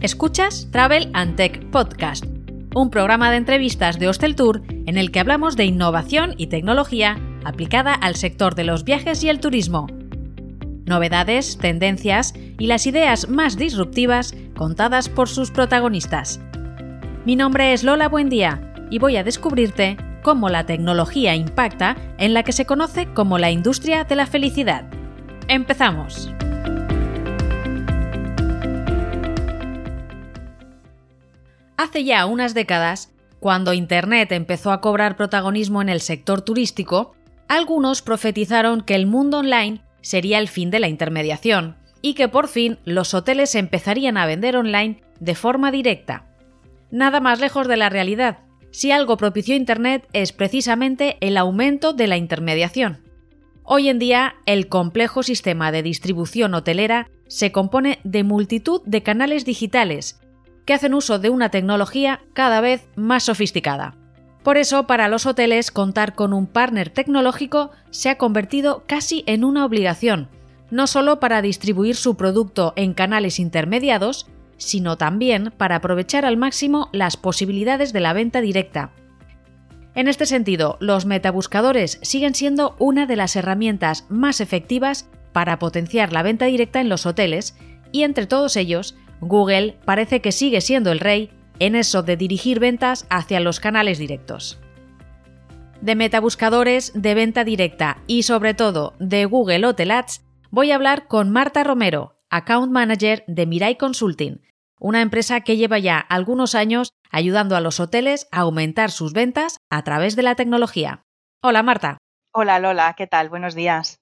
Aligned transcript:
Escuchas 0.00 0.66
Travel 0.70 1.10
and 1.12 1.36
Tech 1.36 1.62
Podcast, 1.70 2.24
un 2.74 2.88
programa 2.88 3.30
de 3.30 3.36
entrevistas 3.36 3.98
de 3.98 4.08
Hostel 4.08 4.34
Tour 4.34 4.62
en 4.86 4.96
el 4.96 5.10
que 5.10 5.20
hablamos 5.20 5.56
de 5.58 5.66
innovación 5.66 6.32
y 6.38 6.46
tecnología 6.46 7.18
aplicada 7.44 7.92
al 7.92 8.16
sector 8.16 8.54
de 8.54 8.64
los 8.64 8.84
viajes 8.84 9.22
y 9.22 9.28
el 9.28 9.40
turismo. 9.40 9.88
Novedades, 10.86 11.58
tendencias 11.58 12.32
y 12.58 12.66
las 12.66 12.86
ideas 12.86 13.28
más 13.28 13.58
disruptivas 13.58 14.34
contadas 14.56 15.10
por 15.10 15.28
sus 15.28 15.50
protagonistas. 15.50 16.40
Mi 17.26 17.36
nombre 17.36 17.74
es 17.74 17.84
Lola 17.84 18.08
Buendía 18.08 18.72
y 18.90 18.98
voy 19.00 19.18
a 19.18 19.22
descubrirte 19.22 19.98
cómo 20.22 20.48
la 20.48 20.64
tecnología 20.64 21.34
impacta 21.34 21.94
en 22.16 22.32
la 22.32 22.42
que 22.42 22.52
se 22.52 22.64
conoce 22.64 23.12
como 23.12 23.36
la 23.36 23.50
industria 23.50 24.04
de 24.04 24.16
la 24.16 24.24
felicidad. 24.24 24.88
Empezamos. 25.46 26.30
Hace 31.80 32.04
ya 32.04 32.26
unas 32.26 32.52
décadas, 32.52 33.10
cuando 33.38 33.72
Internet 33.72 34.32
empezó 34.32 34.70
a 34.70 34.82
cobrar 34.82 35.16
protagonismo 35.16 35.80
en 35.80 35.88
el 35.88 36.02
sector 36.02 36.42
turístico, 36.42 37.14
algunos 37.48 38.02
profetizaron 38.02 38.82
que 38.82 38.94
el 38.94 39.06
mundo 39.06 39.38
online 39.38 39.80
sería 40.02 40.40
el 40.40 40.48
fin 40.48 40.70
de 40.70 40.78
la 40.78 40.88
intermediación 40.88 41.78
y 42.02 42.12
que 42.12 42.28
por 42.28 42.48
fin 42.48 42.76
los 42.84 43.14
hoteles 43.14 43.54
empezarían 43.54 44.18
a 44.18 44.26
vender 44.26 44.58
online 44.58 45.00
de 45.20 45.34
forma 45.34 45.72
directa. 45.72 46.26
Nada 46.90 47.18
más 47.18 47.40
lejos 47.40 47.66
de 47.66 47.78
la 47.78 47.88
realidad. 47.88 48.40
Si 48.72 48.92
algo 48.92 49.16
propició 49.16 49.56
Internet 49.56 50.06
es 50.12 50.32
precisamente 50.32 51.16
el 51.22 51.38
aumento 51.38 51.94
de 51.94 52.08
la 52.08 52.18
intermediación. 52.18 53.08
Hoy 53.62 53.88
en 53.88 53.98
día, 53.98 54.34
el 54.44 54.68
complejo 54.68 55.22
sistema 55.22 55.72
de 55.72 55.82
distribución 55.82 56.52
hotelera 56.52 57.08
se 57.26 57.52
compone 57.52 58.00
de 58.04 58.22
multitud 58.22 58.82
de 58.84 59.02
canales 59.02 59.46
digitales 59.46 60.20
que 60.70 60.74
hacen 60.74 60.94
uso 60.94 61.18
de 61.18 61.30
una 61.30 61.48
tecnología 61.48 62.20
cada 62.32 62.60
vez 62.60 62.86
más 62.94 63.24
sofisticada. 63.24 63.96
Por 64.44 64.56
eso, 64.56 64.86
para 64.86 65.08
los 65.08 65.26
hoteles, 65.26 65.72
contar 65.72 66.14
con 66.14 66.32
un 66.32 66.46
partner 66.46 66.90
tecnológico 66.90 67.72
se 67.90 68.08
ha 68.08 68.18
convertido 68.18 68.84
casi 68.86 69.24
en 69.26 69.42
una 69.42 69.64
obligación, 69.64 70.28
no 70.70 70.86
solo 70.86 71.18
para 71.18 71.42
distribuir 71.42 71.96
su 71.96 72.16
producto 72.16 72.72
en 72.76 72.94
canales 72.94 73.40
intermediados, 73.40 74.28
sino 74.58 74.96
también 74.96 75.52
para 75.56 75.74
aprovechar 75.74 76.24
al 76.24 76.36
máximo 76.36 76.88
las 76.92 77.16
posibilidades 77.16 77.92
de 77.92 77.98
la 77.98 78.12
venta 78.12 78.40
directa. 78.40 78.92
En 79.96 80.06
este 80.06 80.24
sentido, 80.24 80.76
los 80.78 81.04
metabuscadores 81.04 81.98
siguen 82.02 82.36
siendo 82.36 82.76
una 82.78 83.06
de 83.06 83.16
las 83.16 83.34
herramientas 83.34 84.06
más 84.08 84.40
efectivas 84.40 85.08
para 85.32 85.58
potenciar 85.58 86.12
la 86.12 86.22
venta 86.22 86.44
directa 86.44 86.80
en 86.80 86.88
los 86.88 87.06
hoteles 87.06 87.56
y 87.90 88.04
entre 88.04 88.28
todos 88.28 88.54
ellos 88.54 88.94
Google 89.20 89.78
parece 89.84 90.20
que 90.20 90.32
sigue 90.32 90.60
siendo 90.60 90.92
el 90.92 91.00
rey 91.00 91.30
en 91.58 91.74
eso 91.74 92.02
de 92.02 92.16
dirigir 92.16 92.58
ventas 92.58 93.06
hacia 93.10 93.40
los 93.40 93.60
canales 93.60 93.98
directos. 93.98 94.58
De 95.80 95.94
metabuscadores, 95.94 96.92
de 96.94 97.14
venta 97.14 97.44
directa 97.44 97.98
y 98.06 98.22
sobre 98.24 98.54
todo 98.54 98.94
de 98.98 99.24
Google 99.24 99.66
Hotel 99.66 99.90
Ads, 99.90 100.24
voy 100.50 100.72
a 100.72 100.74
hablar 100.74 101.06
con 101.06 101.30
Marta 101.30 101.64
Romero, 101.64 102.16
Account 102.30 102.72
Manager 102.72 103.24
de 103.26 103.46
Mirai 103.46 103.76
Consulting, 103.76 104.42
una 104.78 105.02
empresa 105.02 105.40
que 105.42 105.56
lleva 105.56 105.78
ya 105.78 105.98
algunos 105.98 106.54
años 106.54 106.92
ayudando 107.10 107.56
a 107.56 107.60
los 107.60 107.80
hoteles 107.80 108.28
a 108.32 108.40
aumentar 108.40 108.90
sus 108.90 109.12
ventas 109.12 109.58
a 109.68 109.82
través 109.84 110.16
de 110.16 110.22
la 110.22 110.34
tecnología. 110.34 111.04
Hola 111.42 111.62
Marta. 111.62 111.98
Hola 112.32 112.58
Lola, 112.58 112.94
¿qué 112.96 113.06
tal? 113.06 113.28
Buenos 113.28 113.54
días. 113.54 113.99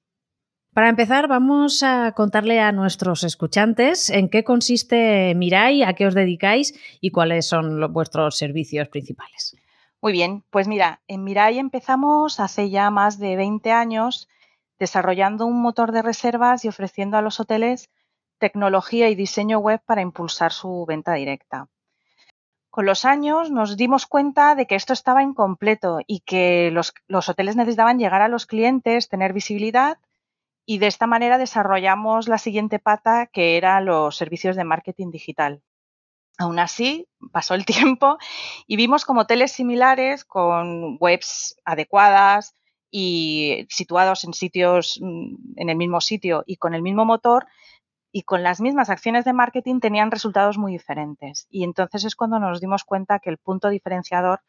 Para 0.79 0.91
empezar, 0.91 1.27
vamos 1.27 1.83
a 1.83 2.13
contarle 2.13 2.61
a 2.61 2.71
nuestros 2.71 3.25
escuchantes 3.25 4.11
en 4.11 4.29
qué 4.29 4.45
consiste 4.45 5.35
Mirai, 5.35 5.83
a 5.83 5.95
qué 5.95 6.07
os 6.07 6.15
dedicáis 6.15 6.73
y 7.01 7.11
cuáles 7.11 7.49
son 7.49 7.93
vuestros 7.93 8.39
servicios 8.39 8.87
principales. 8.87 9.57
Muy 10.01 10.13
bien, 10.13 10.45
pues 10.51 10.69
mira, 10.69 11.01
en 11.09 11.25
Mirai 11.25 11.59
empezamos 11.59 12.39
hace 12.39 12.71
ya 12.71 12.93
más 12.93 13.19
de 13.19 13.35
20 13.35 13.73
años 13.73 14.29
desarrollando 14.79 15.47
un 15.47 15.61
motor 15.61 15.91
de 15.91 16.01
reservas 16.01 16.65
y 16.65 16.69
ofreciendo 16.69 17.17
a 17.17 17.23
los 17.23 17.41
hoteles 17.41 17.91
tecnología 18.39 19.09
y 19.09 19.17
diseño 19.17 19.59
web 19.59 19.81
para 19.85 20.03
impulsar 20.03 20.53
su 20.53 20.85
venta 20.87 21.15
directa. 21.15 21.67
Con 22.71 22.87
los 22.87 23.05
años 23.05 23.51
nos 23.51 23.77
dimos 23.77 24.07
cuenta 24.07 24.55
de 24.55 24.69
que 24.69 24.77
esto 24.77 24.93
estaba 24.93 25.25
incompleto 25.25 25.99
y 26.07 26.21
que 26.21 26.71
los, 26.71 26.95
los 27.09 27.29
hoteles 27.29 27.57
necesitaban 27.57 27.99
llegar 27.99 28.23
a 28.23 28.29
los 28.29 28.47
clientes, 28.47 29.09
tener 29.09 29.33
visibilidad 29.33 29.99
y 30.71 30.77
de 30.77 30.87
esta 30.87 31.07
manera 31.07 31.39
desarrollamos 31.39 32.29
la 32.29 32.37
siguiente 32.37 32.79
pata 32.79 33.25
que 33.25 33.57
eran 33.57 33.87
los 33.87 34.15
servicios 34.15 34.55
de 34.55 34.65
marketing 34.65 35.11
digital. 35.11 35.63
Aún 36.37 36.59
así, 36.59 37.09
pasó 37.33 37.55
el 37.55 37.65
tiempo 37.97 38.19
y 38.67 38.77
vimos 38.77 39.07
como 39.07 39.23
hoteles 39.23 39.51
similares 39.51 40.27
con 40.27 40.99
webs 41.01 41.57
adecuadas 41.65 42.55
y 42.91 43.67
situados 43.71 44.25
en 44.25 44.35
sitios 44.35 45.01
mm, 45.01 45.37
en 45.57 45.71
el 45.71 45.77
mismo 45.77 46.03
sitio 46.03 46.45
y 46.45 46.57
con 46.57 46.75
el 46.75 46.83
mismo 46.83 47.07
motor 47.07 47.47
y 48.13 48.25
con 48.25 48.43
las 48.43 48.61
mismas 48.61 48.91
acciones 48.91 49.25
de 49.25 49.33
marketing 49.33 49.81
tenían 49.81 50.11
resultados 50.11 50.59
muy 50.59 50.73
diferentes. 50.73 51.47
Y 51.49 51.65
entonces 51.65 52.05
es 52.05 52.15
cuando 52.15 52.39
nos 52.39 52.61
dimos 52.61 52.85
cuenta 52.85 53.21
que 53.21 53.31
el 53.31 53.39
punto 53.39 53.71
diferenciador 53.71 54.43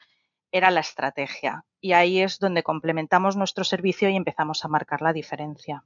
era 0.51 0.69
la 0.69 0.81
estrategia. 0.81 1.63
Y 1.79 1.93
ahí 1.93 2.19
es 2.19 2.39
donde 2.39 2.61
complementamos 2.61 3.37
nuestro 3.37 3.63
servicio 3.63 4.09
y 4.09 4.17
empezamos 4.17 4.65
a 4.65 4.67
marcar 4.67 5.01
la 5.01 5.13
diferencia. 5.13 5.85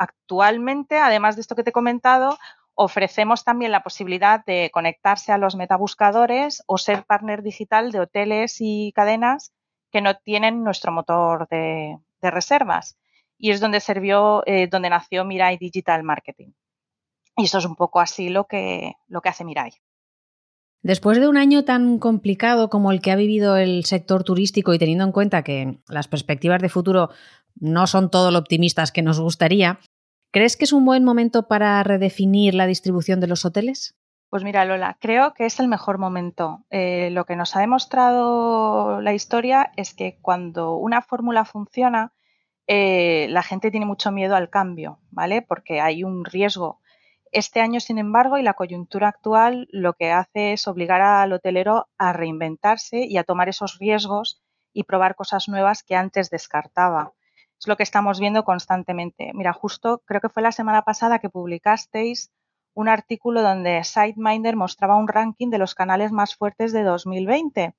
Actualmente, 0.00 0.96
además 0.96 1.36
de 1.36 1.42
esto 1.42 1.54
que 1.54 1.62
te 1.62 1.70
he 1.70 1.74
comentado, 1.74 2.38
ofrecemos 2.72 3.44
también 3.44 3.70
la 3.70 3.82
posibilidad 3.82 4.42
de 4.46 4.70
conectarse 4.72 5.30
a 5.30 5.36
los 5.36 5.56
metabuscadores 5.56 6.62
o 6.66 6.78
ser 6.78 7.04
partner 7.04 7.42
digital 7.42 7.92
de 7.92 8.00
hoteles 8.00 8.56
y 8.60 8.92
cadenas 8.92 9.52
que 9.92 10.00
no 10.00 10.16
tienen 10.16 10.64
nuestro 10.64 10.90
motor 10.90 11.48
de, 11.50 11.98
reservas. 12.22 12.96
Y 13.36 13.50
es 13.50 13.60
donde 13.60 13.80
sirvió, 13.80 14.42
eh, 14.46 14.68
donde 14.68 14.88
nació 14.88 15.26
Mirai 15.26 15.58
Digital 15.58 16.02
Marketing. 16.02 16.52
Y 17.36 17.44
eso 17.44 17.58
es 17.58 17.66
un 17.66 17.76
poco 17.76 18.00
así 18.00 18.30
lo 18.30 18.46
que, 18.46 18.94
lo 19.06 19.20
que 19.20 19.28
hace 19.28 19.44
Mirai. 19.44 19.72
Después 20.82 21.20
de 21.20 21.28
un 21.28 21.36
año 21.36 21.64
tan 21.64 21.98
complicado 21.98 22.70
como 22.70 22.90
el 22.90 23.02
que 23.02 23.10
ha 23.10 23.16
vivido 23.16 23.58
el 23.58 23.84
sector 23.84 24.24
turístico 24.24 24.72
y 24.72 24.78
teniendo 24.78 25.04
en 25.04 25.12
cuenta 25.12 25.42
que 25.42 25.78
las 25.88 26.08
perspectivas 26.08 26.62
de 26.62 26.70
futuro 26.70 27.10
no 27.56 27.86
son 27.86 28.10
todo 28.10 28.30
lo 28.30 28.38
optimistas 28.38 28.92
que 28.92 29.02
nos 29.02 29.20
gustaría, 29.20 29.80
¿crees 30.30 30.56
que 30.56 30.64
es 30.64 30.72
un 30.72 30.84
buen 30.84 31.04
momento 31.04 31.48
para 31.48 31.82
redefinir 31.82 32.54
la 32.54 32.66
distribución 32.66 33.20
de 33.20 33.26
los 33.26 33.44
hoteles? 33.44 33.96
Pues 34.28 34.44
mira, 34.44 34.64
Lola, 34.64 34.96
creo 35.00 35.34
que 35.34 35.46
es 35.46 35.58
el 35.58 35.66
mejor 35.66 35.98
momento. 35.98 36.64
Eh, 36.70 37.10
lo 37.10 37.24
que 37.24 37.34
nos 37.34 37.56
ha 37.56 37.60
demostrado 37.60 39.00
la 39.00 39.12
historia 39.12 39.72
es 39.76 39.92
que 39.92 40.18
cuando 40.22 40.76
una 40.76 41.02
fórmula 41.02 41.44
funciona, 41.44 42.12
eh, 42.68 43.26
la 43.30 43.42
gente 43.42 43.72
tiene 43.72 43.86
mucho 43.86 44.12
miedo 44.12 44.36
al 44.36 44.48
cambio, 44.48 45.00
¿vale? 45.10 45.42
Porque 45.42 45.80
hay 45.80 46.04
un 46.04 46.24
riesgo 46.24 46.80
este 47.32 47.60
año, 47.60 47.80
sin 47.80 47.98
embargo, 47.98 48.38
y 48.38 48.42
la 48.42 48.54
coyuntura 48.54 49.08
actual 49.08 49.68
lo 49.70 49.94
que 49.94 50.10
hace 50.10 50.52
es 50.52 50.66
obligar 50.66 51.00
al 51.00 51.32
hotelero 51.32 51.88
a 51.96 52.12
reinventarse 52.12 53.04
y 53.04 53.18
a 53.18 53.24
tomar 53.24 53.48
esos 53.48 53.78
riesgos 53.78 54.42
y 54.72 54.84
probar 54.84 55.14
cosas 55.14 55.48
nuevas 55.48 55.82
que 55.82 55.94
antes 55.94 56.30
descartaba. 56.30 57.12
Es 57.60 57.66
lo 57.66 57.76
que 57.76 57.82
estamos 57.82 58.20
viendo 58.20 58.42
constantemente. 58.42 59.32
Mira, 59.34 59.52
justo 59.52 60.02
creo 60.06 60.22
que 60.22 60.30
fue 60.30 60.42
la 60.42 60.50
semana 60.50 60.80
pasada 60.80 61.18
que 61.18 61.28
publicasteis 61.28 62.32
un 62.72 62.88
artículo 62.88 63.42
donde 63.42 63.84
SiteMinder 63.84 64.56
mostraba 64.56 64.96
un 64.96 65.08
ranking 65.08 65.50
de 65.50 65.58
los 65.58 65.74
canales 65.74 66.10
más 66.10 66.34
fuertes 66.34 66.72
de 66.72 66.84
2020 66.84 67.74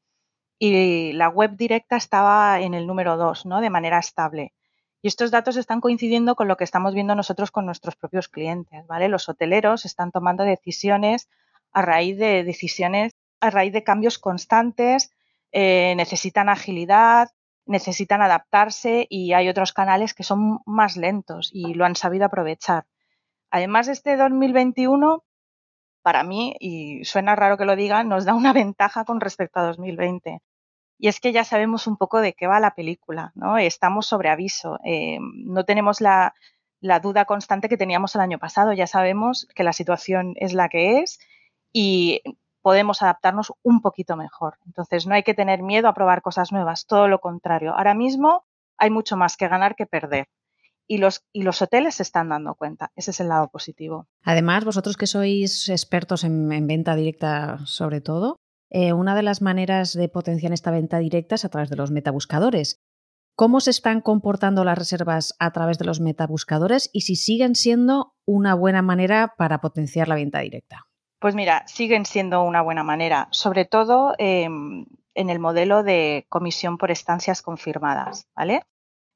y 0.59 1.13
la 1.13 1.29
web 1.29 1.57
directa 1.57 1.95
estaba 1.95 2.59
en 2.59 2.75
el 2.75 2.85
número 2.85 3.17
2, 3.17 3.47
¿no? 3.47 3.59
De 3.59 3.71
manera 3.71 3.97
estable. 3.97 4.53
Y 5.01 5.07
estos 5.07 5.31
datos 5.31 5.57
están 5.57 5.81
coincidiendo 5.81 6.35
con 6.35 6.47
lo 6.47 6.57
que 6.57 6.63
estamos 6.63 6.93
viendo 6.93 7.15
nosotros 7.15 7.49
con 7.49 7.65
nuestros 7.65 7.95
propios 7.95 8.27
clientes, 8.27 8.85
¿vale? 8.85 9.07
Los 9.07 9.27
hoteleros 9.27 9.85
están 9.85 10.11
tomando 10.11 10.43
decisiones 10.43 11.27
a 11.71 11.81
raíz 11.81 12.19
de 12.19 12.43
decisiones, 12.43 13.13
a 13.39 13.49
raíz 13.49 13.73
de 13.73 13.83
cambios 13.83 14.19
constantes, 14.19 15.11
eh, 15.51 15.95
necesitan 15.97 16.49
agilidad, 16.49 17.29
necesitan 17.65 18.21
adaptarse 18.21 19.07
y 19.09 19.33
hay 19.33 19.49
otros 19.49 19.73
canales 19.73 20.13
que 20.13 20.23
son 20.23 20.59
más 20.65 20.97
lentos 20.97 21.49
y 21.53 21.73
lo 21.73 21.85
han 21.85 21.95
sabido 21.95 22.25
aprovechar. 22.25 22.85
Además, 23.51 23.87
este 23.87 24.17
2021, 24.17 25.23
para 26.01 26.23
mí, 26.23 26.55
y 26.59 27.03
suena 27.05 27.35
raro 27.35 27.57
que 27.57 27.65
lo 27.65 27.75
diga, 27.75 28.03
nos 28.03 28.25
da 28.25 28.33
una 28.33 28.53
ventaja 28.53 29.05
con 29.05 29.19
respecto 29.21 29.59
a 29.59 29.63
2020. 29.63 30.41
Y 30.97 31.07
es 31.07 31.19
que 31.19 31.31
ya 31.31 31.43
sabemos 31.43 31.87
un 31.87 31.97
poco 31.97 32.21
de 32.21 32.33
qué 32.33 32.47
va 32.47 32.59
la 32.59 32.75
película, 32.75 33.31
¿no? 33.35 33.57
Estamos 33.57 34.05
sobre 34.05 34.29
aviso. 34.29 34.79
Eh, 34.83 35.17
no 35.19 35.65
tenemos 35.65 35.99
la, 35.99 36.35
la 36.79 36.99
duda 36.99 37.25
constante 37.25 37.69
que 37.69 37.77
teníamos 37.77 38.13
el 38.15 38.21
año 38.21 38.37
pasado. 38.37 38.73
Ya 38.73 38.87
sabemos 38.87 39.47
que 39.55 39.63
la 39.63 39.73
situación 39.73 40.33
es 40.37 40.53
la 40.53 40.69
que 40.69 40.99
es 40.99 41.19
y 41.73 42.21
podemos 42.61 43.01
adaptarnos 43.01 43.53
un 43.63 43.81
poquito 43.81 44.15
mejor. 44.15 44.57
Entonces, 44.65 45.07
no 45.07 45.15
hay 45.15 45.23
que 45.23 45.33
tener 45.33 45.63
miedo 45.63 45.87
a 45.87 45.93
probar 45.93 46.21
cosas 46.21 46.51
nuevas, 46.51 46.85
todo 46.85 47.07
lo 47.07 47.19
contrario. 47.19 47.73
Ahora 47.75 47.93
mismo 47.93 48.45
hay 48.77 48.89
mucho 48.89 49.17
más 49.17 49.37
que 49.37 49.47
ganar 49.47 49.75
que 49.75 49.85
perder. 49.85 50.27
y 50.87 50.97
los, 50.97 51.23
y 51.31 51.43
los 51.43 51.61
hoteles 51.61 51.95
se 51.95 52.03
están 52.03 52.29
dando 52.29 52.55
cuenta. 52.55 52.91
Ese 52.95 53.11
es 53.11 53.19
el 53.21 53.29
lado 53.29 53.47
positivo. 53.47 54.07
Además, 54.23 54.65
vosotros 54.65 54.97
que 54.97 55.07
sois 55.07 55.69
expertos 55.69 56.25
en, 56.25 56.49
venta 56.67 56.95
directa 56.95 57.59
sobre 57.65 58.01
todo, 58.01 58.35
eh, 58.69 58.91
una 58.91 59.15
de 59.15 59.23
las 59.23 59.41
maneras 59.41 59.93
de 59.93 60.09
potenciar 60.09 60.51
esta 60.51 60.71
venta 60.71 60.97
directa 60.99 61.35
es 61.35 61.45
a 61.45 61.49
través 61.49 61.69
de 61.69 61.77
los 61.77 61.91
metabuscadores. 61.91 62.81
¿Cómo 63.35 63.61
se 63.61 63.71
están 63.71 64.01
comportando 64.01 64.65
las 64.65 64.77
reservas 64.77 65.33
a 65.39 65.51
través 65.51 65.77
de 65.79 65.85
los 65.85 66.01
metabuscadores 66.01 66.89
y 66.91 67.01
si 67.01 67.15
siguen 67.15 67.55
siendo 67.55 68.13
una 68.25 68.53
buena 68.53 68.81
manera 68.81 69.33
para 69.37 69.61
potenciar 69.61 70.07
la 70.07 70.15
venta 70.15 70.39
directa? 70.39 70.90
Pues 71.21 71.35
mira, 71.35 71.63
siguen 71.67 72.07
siendo 72.07 72.41
una 72.41 72.63
buena 72.63 72.81
manera, 72.83 73.27
sobre 73.29 73.63
todo 73.63 74.15
em, 74.17 74.87
en 75.13 75.29
el 75.29 75.37
modelo 75.37 75.83
de 75.83 76.25
comisión 76.29 76.79
por 76.79 76.89
estancias 76.89 77.43
confirmadas, 77.43 78.27
¿vale? 78.35 78.63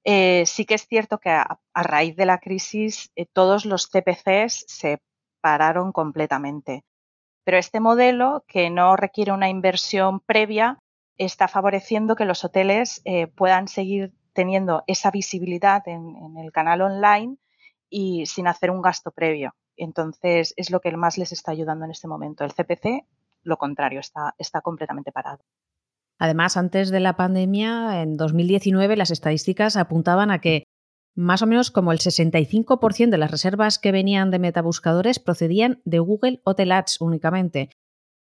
Eh, 0.04 0.44
sí 0.46 0.66
que 0.68 0.76
es 0.76 0.86
cierto 0.88 1.18
que 1.18 1.32
a, 1.32 1.60
raíz 1.74 2.16
de 2.16 2.28
la 2.28 2.38
crisis 2.38 3.12
eh, 3.16 3.26
todos 3.26 3.66
los 3.66 3.90
CPCs 3.90 4.66
se 4.68 5.02
pararon 5.42 5.92
completamente. 5.92 6.84
Pero 7.44 7.58
este 7.58 7.80
modelo, 7.80 8.46
que 8.48 8.70
no 8.70 8.96
requiere 8.96 9.32
una 9.32 9.50
inversión 9.50 10.20
previa, 10.20 10.78
está 11.18 11.48
favoreciendo 11.48 12.16
que 12.16 12.26
los 12.26 12.46
hoteles 12.46 13.02
eh, 13.06 13.26
puedan 13.26 13.68
seguir 13.68 14.14
teniendo 14.34 14.84
esa 14.86 15.10
visibilidad 15.10 15.82
en, 15.88 16.38
el 16.38 16.52
canal 16.52 16.84
online 16.84 17.38
y 17.90 18.28
sin 18.28 18.46
hacer 18.48 18.70
un 18.70 18.84
gasto 18.84 19.10
previo. 19.10 19.56
Entonces, 19.78 20.54
es 20.58 20.72
lo 20.72 20.80
que 20.80 20.96
más 20.96 21.18
les 21.18 21.32
está 21.32 21.52
ayudando 21.52 21.86
en 21.86 21.92
este 21.92 22.08
momento. 22.08 22.44
El 22.44 22.54
CPC, 22.54 23.06
lo 23.44 23.58
contrario, 23.58 24.00
está, 24.00 24.36
está 24.38 24.62
completamente 24.62 25.12
parado. 25.12 25.44
Además, 26.18 26.58
antes 26.58 26.92
de 26.92 27.00
la 27.00 27.18
pandemia, 27.18 28.02
en 28.02 28.16
2019, 28.16 28.96
las 28.96 29.12
estadísticas 29.12 29.76
apuntaban 29.76 30.32
a 30.32 30.40
que 30.40 30.64
más 31.16 31.42
o 31.42 31.48
menos 31.48 31.72
como 31.72 31.92
el 31.92 32.00
65% 32.00 33.10
de 33.10 33.18
las 33.18 33.32
reservas 33.32 33.80
que 33.80 33.92
venían 33.92 34.32
de 34.32 34.40
metabuscadores 34.40 35.20
procedían 35.20 35.82
de 35.86 36.00
Google 36.00 36.42
Hotel 36.44 36.72
Ads 36.72 37.00
únicamente. 37.02 37.70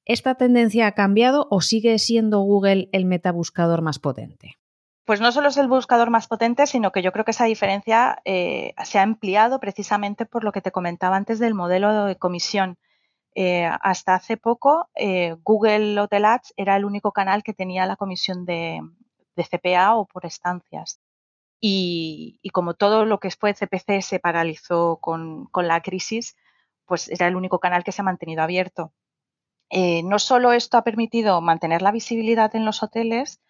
¿Esta 0.06 0.36
tendencia 0.36 0.88
ha 0.88 0.92
cambiado 0.92 1.48
o 1.50 1.62
sigue 1.62 1.98
siendo 1.98 2.42
Google 2.42 2.90
el 2.92 3.06
metabuscador 3.06 3.82
más 3.82 4.00
potente? 4.00 4.58
Pues 5.06 5.20
no 5.20 5.34
solo 5.34 5.50
es 5.50 5.58
el 5.58 5.68
buscador 5.68 6.10
más 6.10 6.28
potente, 6.28 6.66
sino 6.66 6.92
que 6.92 7.02
yo 7.02 7.12
creo 7.12 7.26
que 7.26 7.32
esa 7.32 7.44
diferencia 7.44 8.22
eh, 8.24 8.74
se 8.86 9.00
ha 9.00 9.02
ampliado 9.02 9.60
precisamente 9.60 10.26
por 10.26 10.46
lo 10.46 10.54
que 10.54 10.62
te 10.62 10.72
comentaba 10.72 11.18
antes 11.18 11.40
del 11.40 11.54
modelo 11.54 12.06
de 12.06 12.16
comisión. 12.16 12.78
Eh, 13.36 13.66
hasta 13.82 14.16
hace 14.16 14.38
poco, 14.38 14.90
eh, 14.96 15.36
Google 15.44 16.00
Hotel 16.00 16.24
Ads 16.24 16.54
era 16.56 16.78
el 16.78 16.86
único 16.86 17.12
canal 17.12 17.44
que 17.44 17.54
tenía 17.54 17.86
la 17.86 17.98
comisión 17.98 18.46
de, 18.46 18.80
CPA 19.36 19.96
o 19.96 20.06
por 20.06 20.26
estancias. 20.26 21.02
Y, 21.60 22.40
como 22.54 22.74
todo 22.74 23.06
lo 23.06 23.20
que 23.20 23.32
fue 23.32 23.54
CPC 23.54 24.02
se 24.02 24.20
paralizó 24.20 25.00
con, 25.02 25.50
la 25.54 25.82
crisis, 25.82 26.36
pues 26.86 27.10
era 27.10 27.28
el 27.28 27.36
único 27.36 27.60
canal 27.60 27.84
que 27.84 27.92
se 27.92 28.02
ha 28.02 28.06
mantenido 28.06 28.42
abierto. 28.44 28.94
No 29.72 30.20
solo 30.20 30.52
esto 30.54 30.78
ha 30.78 30.84
permitido 30.84 31.42
mantener 31.42 31.82
la 31.82 31.92
visibilidad 31.92 32.56
en 32.56 32.66
los 32.66 32.84
hoteles, 32.84 33.42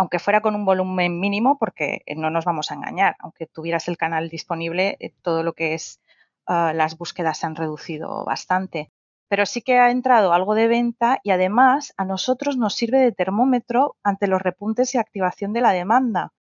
aunque 0.00 0.18
fuera 0.18 0.40
con 0.40 0.54
un 0.54 0.64
volumen 0.64 1.20
mínimo, 1.20 1.58
porque 1.58 2.02
no 2.16 2.30
nos 2.30 2.46
vamos 2.46 2.70
a 2.70 2.74
engañar, 2.74 3.16
aunque 3.18 3.46
tuvieras 3.46 3.86
el 3.86 3.98
canal 3.98 4.30
disponible, 4.30 4.96
todo 5.20 5.42
lo 5.42 5.52
que 5.52 5.74
es 5.74 6.00
ah, 6.46 6.72
las 6.74 6.96
búsquedas 6.96 7.36
se 7.36 7.46
han 7.46 7.54
reducido 7.54 8.24
bastante 8.24 8.90
pero 9.28 9.46
sí 9.46 9.60
que 9.62 9.78
ha 9.78 9.90
entrado 9.90 10.32
algo 10.32 10.54
de 10.54 10.66
venta 10.66 11.20
y 11.22 11.30
además 11.30 11.92
a 11.98 12.04
nosotros 12.04 12.56
nos 12.56 12.74
sirve 12.74 12.98
de 12.98 13.12
termómetro 13.12 13.96
ante 14.02 14.26
los 14.26 14.42
repuntes 14.42 14.92
y 14.94 14.98
activación 14.98 15.52
de 15.52 15.60
la 15.60 15.70
demanda, 15.70 16.32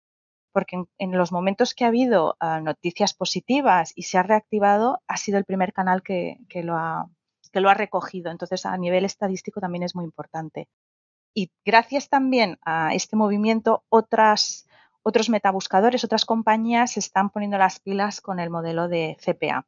porque 0.53 0.85
en, 0.97 1.11
los 1.11 1.31
momentos 1.31 1.75
que 1.75 1.83
ha 1.83 1.89
habido 1.89 2.35
ah, 2.39 2.61
noticias 2.61 3.13
positivas 3.13 3.91
y 3.93 4.03
se 4.03 4.17
ha 4.17 4.23
reactivado, 4.23 5.03
ha 5.07 5.17
sido 5.17 5.37
el 5.37 5.45
primer 5.45 5.71
canal 5.71 6.01
que 6.01 6.39
lo 6.63 6.77
ha 6.77 7.73
recogido. 7.75 8.31
Entonces, 8.31 8.65
a 8.65 8.75
nivel 8.77 9.05
estadístico 9.05 9.59
también 9.59 9.83
es 9.83 9.95
muy 9.95 10.05
importante. 10.05 10.67
Y 11.33 11.51
gracias 11.65 12.09
también 12.09 12.57
a 12.63 12.93
este 12.93 13.15
movimiento, 13.15 13.83
otras, 13.89 14.67
otros 15.03 15.29
metabuscadores, 15.29 16.03
otras 16.03 16.25
compañías 16.25 16.91
se 16.91 16.99
están 16.99 17.29
poniendo 17.29 17.57
las 17.57 17.79
pilas 17.79 18.21
con 18.21 18.39
el 18.39 18.49
modelo 18.49 18.87
de 18.87 19.17
CPA. 19.23 19.65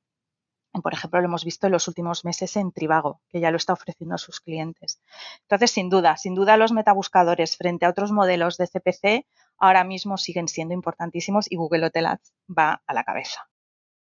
Por 0.81 0.93
ejemplo, 0.93 1.19
lo 1.19 1.27
hemos 1.27 1.43
visto 1.43 1.67
en 1.67 1.73
los 1.73 1.87
últimos 1.89 2.23
meses 2.23 2.55
en 2.55 2.71
Trivago, 2.71 3.21
que 3.27 3.41
ya 3.41 3.51
lo 3.51 3.57
está 3.57 3.73
ofreciendo 3.73 4.15
a 4.15 4.17
sus 4.17 4.39
clientes. 4.39 5.01
Entonces, 5.41 5.71
sin 5.71 5.89
duda, 5.89 6.15
sin 6.15 6.33
duda 6.33 6.55
los 6.55 6.71
metabuscadores 6.71 7.57
frente 7.57 7.85
a 7.85 7.89
otros 7.89 8.11
modelos 8.11 8.57
de 8.57 8.67
CPC 8.67 9.25
ahora 9.61 9.83
mismo 9.83 10.17
siguen 10.17 10.47
siendo 10.47 10.73
importantísimos 10.73 11.49
y 11.49 11.55
Google 11.55 11.85
Hotel 11.85 12.07
Ads 12.07 12.33
va 12.49 12.81
a 12.85 12.93
la 12.93 13.03
cabeza. 13.03 13.47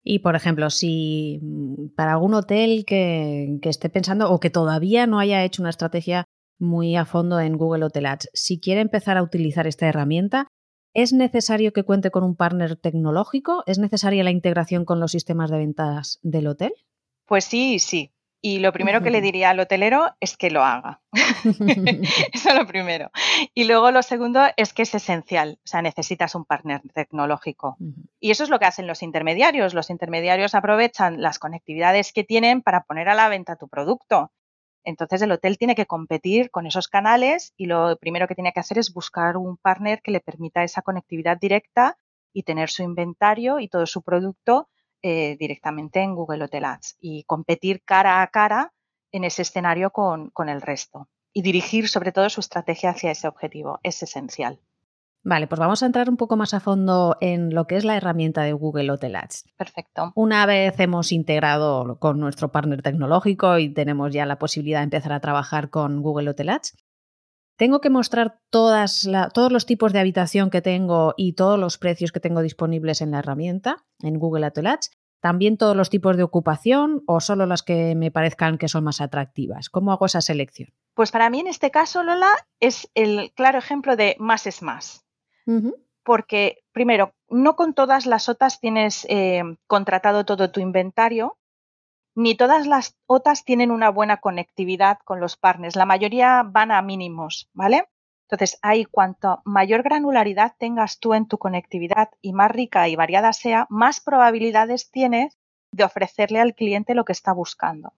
Y, 0.04 0.20
por 0.20 0.36
ejemplo, 0.36 0.70
si 0.70 1.40
mm, 1.42 1.96
para 1.96 2.14
algún 2.14 2.36
hotel 2.36 2.84
que, 2.86 3.58
que, 3.62 3.70
esté 3.70 3.90
pensando 3.90 4.32
o 4.32 4.40
que 4.40 4.52
todavía 4.52 5.08
no 5.08 5.18
haya 5.18 5.44
hecho 5.44 5.64
una 5.64 5.72
estrategia 5.72 6.26
muy 6.60 6.96
a 6.96 7.06
fondo 7.06 7.40
en 7.40 7.58
Google 7.58 7.86
Hotel 7.86 8.06
Ads, 8.06 8.30
si 8.34 8.60
quiere 8.60 8.82
empezar 8.82 9.18
a 9.18 9.24
utilizar 9.24 9.68
esta 9.68 9.88
herramienta, 9.88 10.48
¿Es 10.96 11.12
necesario 11.12 11.74
que 11.74 11.84
cuente 11.84 12.10
con 12.10 12.24
un 12.24 12.38
partner 12.38 12.78
tecnológico? 12.78 13.64
¿Es 13.68 13.80
necesaria 13.80 14.24
la 14.24 14.32
integración 14.32 14.86
con 14.86 15.02
los 15.02 15.12
sistemas 15.12 15.52
de 15.52 15.58
ventas 15.58 16.20
del 16.24 16.48
hotel? 16.48 16.74
Pues 17.26 17.44
sí, 17.44 17.80
sí. 17.80 18.14
Y 18.42 18.60
lo 18.60 18.72
primero 18.72 19.02
que 19.02 19.10
le 19.10 19.20
diría 19.20 19.50
al 19.50 19.60
hotelero 19.60 20.16
es 20.22 20.38
que 20.38 20.52
lo 20.52 20.64
haga. 20.64 21.02
Eso 22.32 22.50
es 22.50 22.56
lo 22.56 22.66
primero. 22.66 23.10
Y 23.54 23.66
luego 23.66 23.92
lo 23.92 24.04
segundo 24.04 24.40
es 24.56 24.72
que 24.72 24.84
es 24.84 24.96
esencial. 24.96 25.60
O 25.66 25.68
sea, 25.68 25.82
necesitas 25.82 26.34
un 26.34 26.46
partner 26.46 26.82
tecnológico. 26.94 27.76
Y 28.20 28.32
eso 28.32 28.44
es 28.44 28.50
lo 28.50 28.60
que 28.60 28.66
hacen 28.66 28.88
los 28.88 29.02
intermediarios. 29.02 29.74
Los 29.74 29.90
intermediarios 29.90 30.54
aprovechan 30.54 31.22
las 31.22 31.40
conectividades 31.40 32.14
que 32.14 32.24
tienen 32.24 32.62
para 32.62 32.84
poner 32.84 33.10
a 33.10 33.16
la 33.16 33.28
venta 33.30 33.56
tu 33.56 33.68
producto. 33.68 34.32
Entonces 34.86 35.22
el 35.22 35.32
hotel 35.32 35.58
tiene 35.58 35.76
que 35.76 35.88
competir 35.88 36.52
con 36.52 36.68
esos 36.68 36.88
canales 36.88 37.54
y 37.58 37.66
lo 37.66 37.98
primero 37.98 38.28
que 38.28 38.36
tiene 38.36 38.54
que 38.54 38.60
hacer 38.60 38.78
es 38.78 38.94
buscar 38.94 39.36
un 39.36 39.58
partner 39.58 40.02
que 40.02 40.12
le 40.12 40.22
permita 40.22 40.64
esa 40.64 40.84
conectividad 40.84 41.38
directa 41.38 41.98
y 42.32 42.44
tener 42.44 42.70
su 42.70 42.84
inventario 42.84 43.60
y 43.60 43.68
todo 43.68 43.86
su 43.88 44.04
producto 44.04 44.70
eh, 45.02 45.36
directamente 45.40 46.02
en 46.02 46.16
Google 46.16 46.46
Hotel 46.46 46.66
Ads 46.66 46.98
y 47.00 47.24
competir 47.24 47.84
cara 47.84 48.22
a 48.22 48.28
cara 48.28 48.74
en 49.12 49.24
ese 49.24 49.42
escenario 49.42 49.92
con 49.92 50.50
el 50.50 50.62
resto 50.62 51.10
y 51.34 51.42
dirigir 51.42 51.90
sobre 51.90 52.14
todo 52.14 52.30
su 52.30 52.40
estrategia 52.40 52.92
hacia 52.92 53.12
ese 53.12 53.28
objetivo. 53.28 53.80
Es 53.84 54.02
esencial. 54.04 54.62
Vale, 55.26 55.48
pues 55.48 55.60
vamos 55.60 55.84
a 55.84 55.88
entrar 55.88 56.10
un 56.10 56.18
poco 56.18 56.38
más 56.38 56.54
a 56.54 56.60
fondo 56.60 57.18
en 57.20 57.54
lo 57.54 57.66
que 57.66 57.76
es 57.76 57.84
la 57.84 57.98
herramienta 57.98 58.44
de 58.44 58.54
Google 58.54 58.92
Hotel 58.92 59.16
Ads. 59.16 59.46
Perfecto. 59.58 60.14
Una 60.16 60.46
vez 60.46 60.80
hemos 60.80 61.12
integrado 61.12 61.98
con 62.00 62.20
nuestro 62.20 62.52
partner 62.52 62.84
tecnológico 62.84 63.58
y 63.58 63.74
tenemos 63.74 64.14
ya 64.14 64.28
la 64.28 64.38
posibilidad 64.38 64.80
de 64.80 64.86
empezar 64.86 65.14
a 65.14 65.20
trabajar 65.20 65.72
con 65.72 66.04
Google 66.04 66.30
Hotel 66.30 66.50
Ads, 66.50 66.76
tengo 67.58 67.80
que 67.80 67.90
mostrar 67.90 68.40
todas 68.50 69.08
todos 69.34 69.52
los 69.52 69.66
tipos 69.66 69.94
de 69.94 70.00
habitación 70.00 70.50
que 70.50 70.62
tengo 70.62 71.14
y 71.16 71.34
todos 71.34 71.58
los 71.58 71.78
precios 71.78 72.12
que 72.12 72.20
tengo 72.20 72.42
disponibles 72.42 73.02
en 73.02 73.12
la 73.12 73.20
herramienta, 73.20 73.86
en 74.02 74.20
Google 74.20 74.48
Hotel 74.48 74.68
Ads. 74.68 74.92
También 75.22 75.58
todos 75.58 75.76
los 75.76 75.90
tipos 75.90 76.18
de 76.18 76.24
ocupación 76.24 77.02
o 77.08 77.20
solo 77.20 77.46
las 77.46 77.64
que 77.64 77.96
me 77.96 78.12
parezcan 78.12 78.58
que 78.58 78.68
son 78.68 78.84
más 78.84 79.02
atractivas. 79.02 79.70
¿Cómo 79.70 79.92
hago 79.92 80.06
esa 80.06 80.22
selección? 80.22 80.70
Pues 80.94 81.12
para 81.12 81.30
mí 81.30 81.40
en 81.40 81.48
este 81.48 81.72
caso, 81.72 82.04
Lola, 82.04 82.30
es 82.60 82.92
el 82.94 83.32
claro 83.34 83.58
ejemplo 83.58 83.96
de 83.96 84.18
más 84.20 84.46
es 84.46 84.62
más. 84.62 85.05
Porque, 86.04 86.64
primero, 86.72 87.14
no 87.30 87.56
con 87.56 87.74
todas 87.74 88.06
las 88.06 88.30
OTAs 88.30 88.60
tienes 88.60 89.06
eh, 89.10 89.44
contratado 89.68 90.26
todo 90.26 90.52
tu 90.52 90.60
inventario, 90.60 91.38
ni 92.16 92.36
todas 92.36 92.66
las 92.68 92.98
OTAs 93.08 93.44
tienen 93.44 93.72
una 93.72 93.90
buena 93.90 94.18
conectividad 94.18 95.00
con 95.04 95.20
los 95.20 95.36
partners. 95.36 95.76
La 95.76 95.86
mayoría 95.86 96.44
van 96.44 96.72
a 96.72 96.82
mínimos, 96.82 97.50
¿vale? 97.54 97.90
Entonces, 98.28 98.58
ahí 98.62 98.86
cuanto 98.86 99.42
mayor 99.46 99.84
granularidad 99.84 100.56
tengas 100.58 101.00
tú 101.00 101.14
en 101.14 101.28
tu 101.28 101.38
conectividad 101.38 102.10
y 102.22 102.34
más 102.34 102.50
rica 102.50 102.88
y 102.88 102.96
variada 102.96 103.34
sea, 103.34 103.68
más 103.70 104.00
probabilidades 104.00 104.90
tienes 104.90 105.38
de 105.72 105.84
ofrecerle 105.84 106.40
al 106.40 106.56
cliente 106.56 106.96
lo 106.96 107.06
que 107.06 107.12
está 107.12 107.34
buscando. 107.34 107.94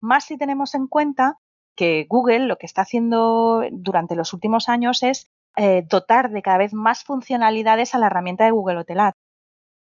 Más 0.00 0.24
si 0.24 0.36
tenemos 0.36 0.74
en 0.74 0.86
cuenta 0.86 1.38
que 1.74 2.06
Google 2.08 2.40
lo 2.40 2.58
que 2.58 2.66
está 2.66 2.82
haciendo 2.82 3.64
durante 3.72 4.14
los 4.14 4.32
últimos 4.32 4.68
años 4.68 5.02
es 5.02 5.30
eh, 5.56 5.84
dotar 5.88 6.30
de 6.30 6.42
cada 6.42 6.58
vez 6.58 6.72
más 6.72 7.04
funcionalidades 7.04 7.94
a 7.94 7.98
la 7.98 8.06
herramienta 8.06 8.44
de 8.44 8.50
Google 8.52 8.78
Hotel 8.78 9.00
Ads. 9.00 9.18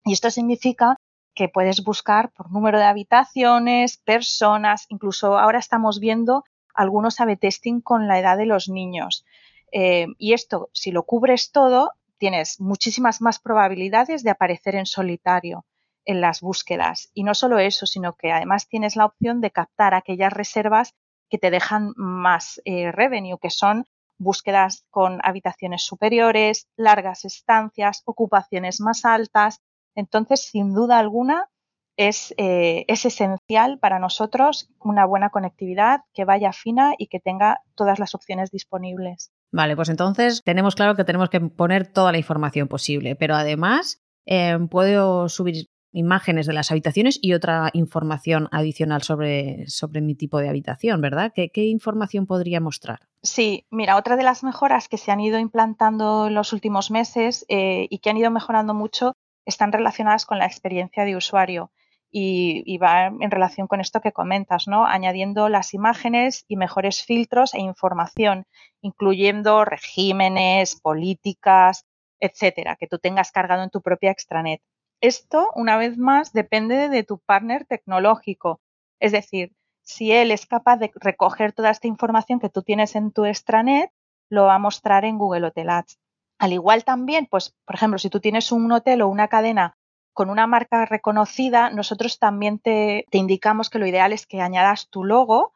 Y 0.04 0.12
esto 0.12 0.30
significa 0.30 0.96
que 1.34 1.48
puedes 1.48 1.84
buscar 1.84 2.32
por 2.32 2.50
número 2.50 2.78
de 2.78 2.84
habitaciones, 2.84 3.98
personas, 3.98 4.86
incluso 4.88 5.38
ahora 5.38 5.58
estamos 5.58 6.00
viendo 6.00 6.44
algunos 6.74 7.20
A-B 7.20 7.36
testing 7.36 7.80
con 7.80 8.08
la 8.08 8.18
edad 8.18 8.36
de 8.36 8.46
los 8.46 8.68
niños. 8.68 9.24
Eh, 9.72 10.06
y 10.18 10.32
esto, 10.32 10.70
si 10.72 10.90
lo 10.90 11.04
cubres 11.04 11.50
todo, 11.52 11.92
tienes 12.18 12.60
muchísimas 12.60 13.20
más 13.20 13.38
probabilidades 13.38 14.22
de 14.22 14.30
aparecer 14.30 14.74
en 14.74 14.86
solitario 14.86 15.64
en 16.04 16.20
las 16.20 16.40
búsquedas. 16.40 17.10
Y 17.14 17.22
no 17.22 17.34
solo 17.34 17.58
eso, 17.58 17.86
sino 17.86 18.14
que 18.14 18.32
además 18.32 18.66
tienes 18.66 18.96
la 18.96 19.04
opción 19.04 19.40
de 19.40 19.50
captar 19.50 19.94
aquellas 19.94 20.32
reservas 20.32 20.94
que 21.28 21.38
te 21.38 21.50
dejan 21.50 21.92
más 21.96 22.60
eh, 22.64 22.90
revenue, 22.92 23.38
que 23.40 23.50
son 23.50 23.86
búsquedas 24.18 24.84
con 24.90 25.20
habitaciones 25.22 25.84
superiores, 25.84 26.66
largas 26.76 27.24
estancias, 27.24 28.02
ocupaciones 28.04 28.80
más 28.80 29.04
altas. 29.04 29.60
Entonces, 29.94 30.42
sin 30.42 30.74
duda 30.74 30.98
alguna, 30.98 31.48
es, 31.96 32.32
eh, 32.36 32.84
es, 32.86 33.04
esencial 33.04 33.78
para 33.80 33.98
nosotros 33.98 34.70
una 34.80 35.04
buena 35.04 35.30
conectividad 35.30 36.02
que 36.14 36.24
vaya 36.24 36.52
fina 36.52 36.94
y 36.96 37.08
que 37.08 37.18
tenga 37.18 37.62
todas 37.74 37.98
las 37.98 38.14
opciones 38.14 38.52
disponibles. 38.52 39.32
Vale, 39.50 39.74
pues 39.74 39.88
entonces 39.88 40.42
tenemos 40.44 40.76
claro 40.76 40.94
que 40.94 41.04
tenemos 41.04 41.28
que 41.28 41.40
poner 41.40 41.92
toda 41.92 42.12
la 42.12 42.18
información 42.18 42.68
posible, 42.68 43.16
pero 43.16 43.34
además 43.34 44.00
eh, 44.26 44.56
puedo 44.70 45.28
subir 45.28 45.66
imágenes 45.98 46.46
de 46.46 46.52
las 46.52 46.70
habitaciones 46.70 47.18
y 47.20 47.34
otra 47.34 47.70
información 47.72 48.48
adicional 48.52 49.02
sobre, 49.02 49.68
sobre 49.68 50.00
mi 50.00 50.14
tipo 50.14 50.38
de 50.38 50.48
habitación, 50.48 51.00
¿verdad? 51.00 51.32
¿Qué, 51.34 51.50
información 51.64 52.26
podría 52.26 52.60
mostrar? 52.60 53.00
Sí, 53.22 53.66
mira, 53.70 53.96
otra 53.96 54.16
de 54.16 54.22
las 54.22 54.44
mejoras 54.44 54.88
que 54.88 54.96
se 54.96 55.10
han 55.10 55.20
ido 55.20 55.38
implantando 55.38 56.28
en 56.28 56.34
los 56.34 56.52
últimos 56.52 56.90
meses 56.90 57.44
eh, 57.48 57.86
y 57.90 57.98
que 57.98 58.10
han 58.10 58.16
ido 58.16 58.30
mejorando 58.30 58.74
mucho 58.74 59.14
están 59.44 59.72
relacionadas 59.72 60.24
con 60.24 60.38
la 60.38 60.46
experiencia 60.46 61.04
de 61.04 61.16
usuario. 61.16 61.72
Y, 62.10 62.62
y, 62.64 62.78
va 62.78 63.08
en 63.08 63.30
relación 63.30 63.66
con 63.66 63.80
esto 63.80 64.00
que 64.00 64.12
comentas, 64.12 64.66
¿no? 64.66 64.86
Añadiendo 64.86 65.50
las 65.50 65.74
imágenes 65.74 66.46
y 66.48 66.56
mejores 66.56 67.04
filtros 67.04 67.52
e 67.52 67.60
información, 67.60 68.46
incluyendo 68.80 69.66
regímenes, 69.66 70.80
políticas, 70.80 71.84
etcétera, 72.18 72.76
que 72.76 72.86
tú 72.86 72.98
tengas 72.98 73.30
cargado 73.30 73.62
en 73.62 73.68
tu 73.68 73.82
propia 73.82 74.10
extranet. 74.10 74.62
Esto, 75.00 75.50
una 75.54 75.76
vez 75.76 75.96
más, 75.96 76.32
depende 76.32 76.88
de 76.88 77.04
tu 77.04 77.18
partner 77.18 77.64
tecnológico. 77.64 78.60
Es 78.98 79.12
decir, 79.12 79.52
si 79.82 80.12
él 80.12 80.32
es 80.32 80.46
capaz 80.46 80.76
de 80.76 80.90
recoger 80.94 81.52
toda 81.52 81.70
esta 81.70 81.86
información 81.86 82.40
que 82.40 82.50
tú 82.50 82.62
tienes 82.62 82.96
en 82.96 83.12
tu 83.12 83.24
extranet, 83.24 83.90
lo 84.28 84.44
va 84.44 84.56
a 84.56 84.58
mostrar 84.58 85.04
en 85.04 85.18
Google 85.18 85.46
Hotel 85.46 85.70
Ads. 85.70 85.98
Al 86.38 86.52
igual 86.52 86.84
también, 86.84 87.26
pues, 87.26 87.54
por 87.64 87.76
ejemplo, 87.76 87.98
si 87.98 88.10
tú 88.10 88.20
tienes 88.20 88.52
un 88.52 88.70
hotel 88.70 89.02
o 89.02 89.08
una 89.08 89.28
cadena 89.28 89.76
con 90.12 90.30
una 90.30 90.46
marca 90.46 90.84
reconocida, 90.84 91.70
nosotros 91.70 92.18
también 92.18 92.58
te, 92.58 93.06
indicamos 93.12 93.70
que 93.70 93.78
lo 93.78 93.86
ideal 93.86 94.12
es 94.12 94.26
que 94.26 94.40
añadas 94.40 94.88
tu 94.88 95.04
logo 95.04 95.54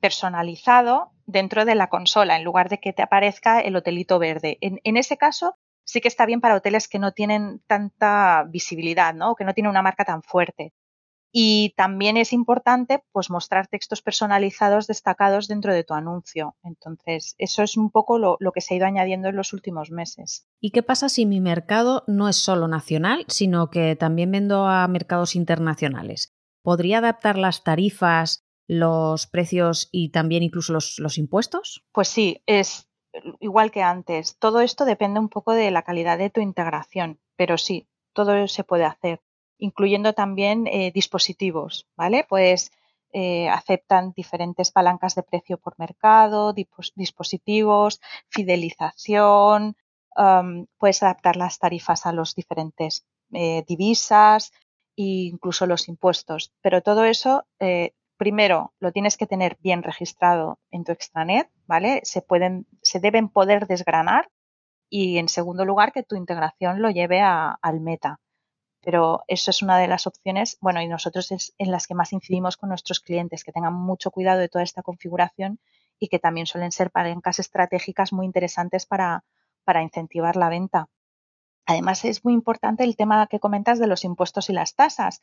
personalizado 0.00 1.12
dentro 1.26 1.64
de 1.64 1.76
la 1.76 1.88
consola, 1.88 2.36
en 2.36 2.44
lugar 2.44 2.68
de 2.68 2.80
que 2.80 2.92
te 2.92 3.02
aparezca 3.02 3.60
el 3.60 3.76
hotelito 3.76 4.18
verde. 4.18 4.58
En, 4.60 4.80
en 4.82 4.96
ese 4.96 5.16
caso, 5.16 5.56
sí 5.90 6.00
que 6.00 6.08
está 6.08 6.24
bien 6.24 6.40
para 6.40 6.54
hoteles 6.54 6.88
que 6.88 6.98
no 6.98 7.12
tienen 7.12 7.62
tanta 7.66 8.44
visibilidad, 8.48 9.12
¿no? 9.14 9.34
que 9.34 9.44
no 9.44 9.54
tienen 9.54 9.70
una 9.70 9.82
marca 9.82 10.04
tan 10.04 10.22
fuerte. 10.22 10.72
Y 11.32 11.74
también 11.76 12.16
es 12.16 12.32
importante 12.32 13.04
pues, 13.12 13.30
mostrar 13.30 13.68
textos 13.68 14.02
personalizados 14.02 14.88
destacados 14.88 15.46
dentro 15.46 15.72
de 15.72 15.84
tu 15.84 15.94
anuncio. 15.94 16.56
Entonces, 16.64 17.34
eso 17.38 17.62
es 17.62 17.76
un 17.76 17.90
poco 17.90 18.18
lo, 18.18 18.36
lo, 18.40 18.50
que 18.50 18.60
se 18.60 18.74
ha 18.74 18.76
ido 18.76 18.86
añadiendo 18.86 19.28
en 19.28 19.36
los 19.36 19.52
últimos 19.52 19.90
meses. 19.92 20.48
¿Y 20.60 20.70
qué 20.70 20.82
pasa 20.82 21.08
si 21.08 21.26
mi 21.26 21.40
mercado 21.40 22.02
no 22.08 22.28
es 22.28 22.36
solo 22.36 22.66
nacional, 22.66 23.24
sino 23.28 23.70
que 23.70 23.94
también 23.94 24.32
vendo 24.32 24.66
a 24.66 24.88
mercados 24.88 25.36
internacionales? 25.36 26.32
¿Podría 26.62 26.98
adaptar 26.98 27.38
las 27.38 27.62
tarifas, 27.62 28.44
los 28.66 29.28
precios 29.28 29.88
y 29.92 30.10
también 30.10 30.42
incluso 30.42 30.72
los, 30.72 30.98
los 30.98 31.16
impuestos? 31.16 31.84
Pues 31.92 32.08
sí, 32.08 32.42
es 32.46 32.89
igual 33.40 33.70
que 33.70 33.82
antes. 33.82 34.36
Todo 34.38 34.60
esto 34.60 34.84
depende 34.84 35.20
un 35.20 35.28
poco 35.28 35.52
de 35.52 35.70
la 35.70 35.82
calidad 35.82 36.18
de 36.18 36.30
tu 36.30 36.40
integración, 36.40 37.20
pero 37.36 37.58
sí, 37.58 37.88
todo 38.12 38.48
se 38.48 38.64
puede 38.64 38.84
hacer, 38.84 39.20
incluyendo 39.58 40.12
también 40.12 40.66
eh, 40.66 40.90
dispositivos, 40.92 41.88
¿vale? 41.96 42.26
Pues 42.28 42.70
eh, 43.12 43.48
aceptan 43.48 44.12
diferentes 44.12 44.70
palancas 44.70 45.14
de 45.14 45.22
precio 45.22 45.58
por 45.58 45.78
mercado, 45.78 46.52
dispositivos, 46.52 48.00
fidelización, 48.28 49.76
puedes 50.78 51.02
adaptar 51.02 51.36
las 51.36 51.58
tarifas 51.58 52.04
a 52.04 52.12
los 52.12 52.34
diferentes 52.34 53.06
eh, 53.32 53.64
divisas 53.66 54.52
e 54.96 55.30
incluso 55.32 55.66
los 55.66 55.88
impuestos. 55.88 56.52
Pero 56.60 56.82
todo 56.82 57.04
eso 57.04 57.46
primero 58.20 58.74
lo 58.80 58.92
tienes 58.92 59.16
que 59.16 59.26
tener 59.26 59.56
bien 59.62 59.82
registrado 59.82 60.58
en 60.70 60.84
tu 60.84 60.92
extranet, 60.92 61.48
¿vale? 61.66 62.02
Se 62.04 62.20
pueden, 62.20 62.66
se 62.82 63.00
deben 63.00 63.30
poder 63.30 63.66
desgranar 63.66 64.28
y 64.90 65.16
en 65.16 65.30
segundo 65.30 65.64
lugar 65.64 65.90
que 65.90 66.02
tu 66.02 66.16
integración 66.16 66.82
lo 66.82 66.90
lleve 66.90 67.22
al 67.22 67.80
meta. 67.80 68.20
Pero 68.82 69.24
eso 69.26 69.50
es 69.50 69.62
una 69.62 69.78
de 69.78 69.88
las 69.88 70.06
opciones, 70.06 70.58
bueno, 70.60 70.82
y 70.82 70.86
nosotros 70.86 71.32
es 71.32 71.54
en 71.56 71.70
las 71.70 71.86
que 71.86 71.94
más 71.94 72.12
incidimos 72.12 72.58
con 72.58 72.68
nuestros 72.68 73.00
clientes, 73.00 73.42
que 73.42 73.52
tengan 73.52 73.72
mucho 73.72 74.10
cuidado 74.10 74.38
de 74.38 74.50
toda 74.50 74.64
esta 74.64 74.82
configuración 74.82 75.58
y 75.98 76.08
que 76.08 76.18
también 76.18 76.46
suelen 76.46 76.72
ser 76.72 76.90
palancas 76.90 77.38
estratégicas 77.38 78.12
muy 78.12 78.26
interesantes 78.26 78.84
para, 78.84 79.24
para 79.64 79.82
incentivar 79.82 80.36
la 80.36 80.50
venta. 80.50 80.90
Además, 81.64 82.04
es 82.04 82.22
muy 82.22 82.34
importante 82.34 82.84
el 82.84 82.96
tema 82.96 83.26
que 83.28 83.40
comentas 83.40 83.78
de 83.78 83.86
los 83.86 84.04
impuestos 84.04 84.50
y 84.50 84.52
las 84.52 84.74
tasas. 84.74 85.22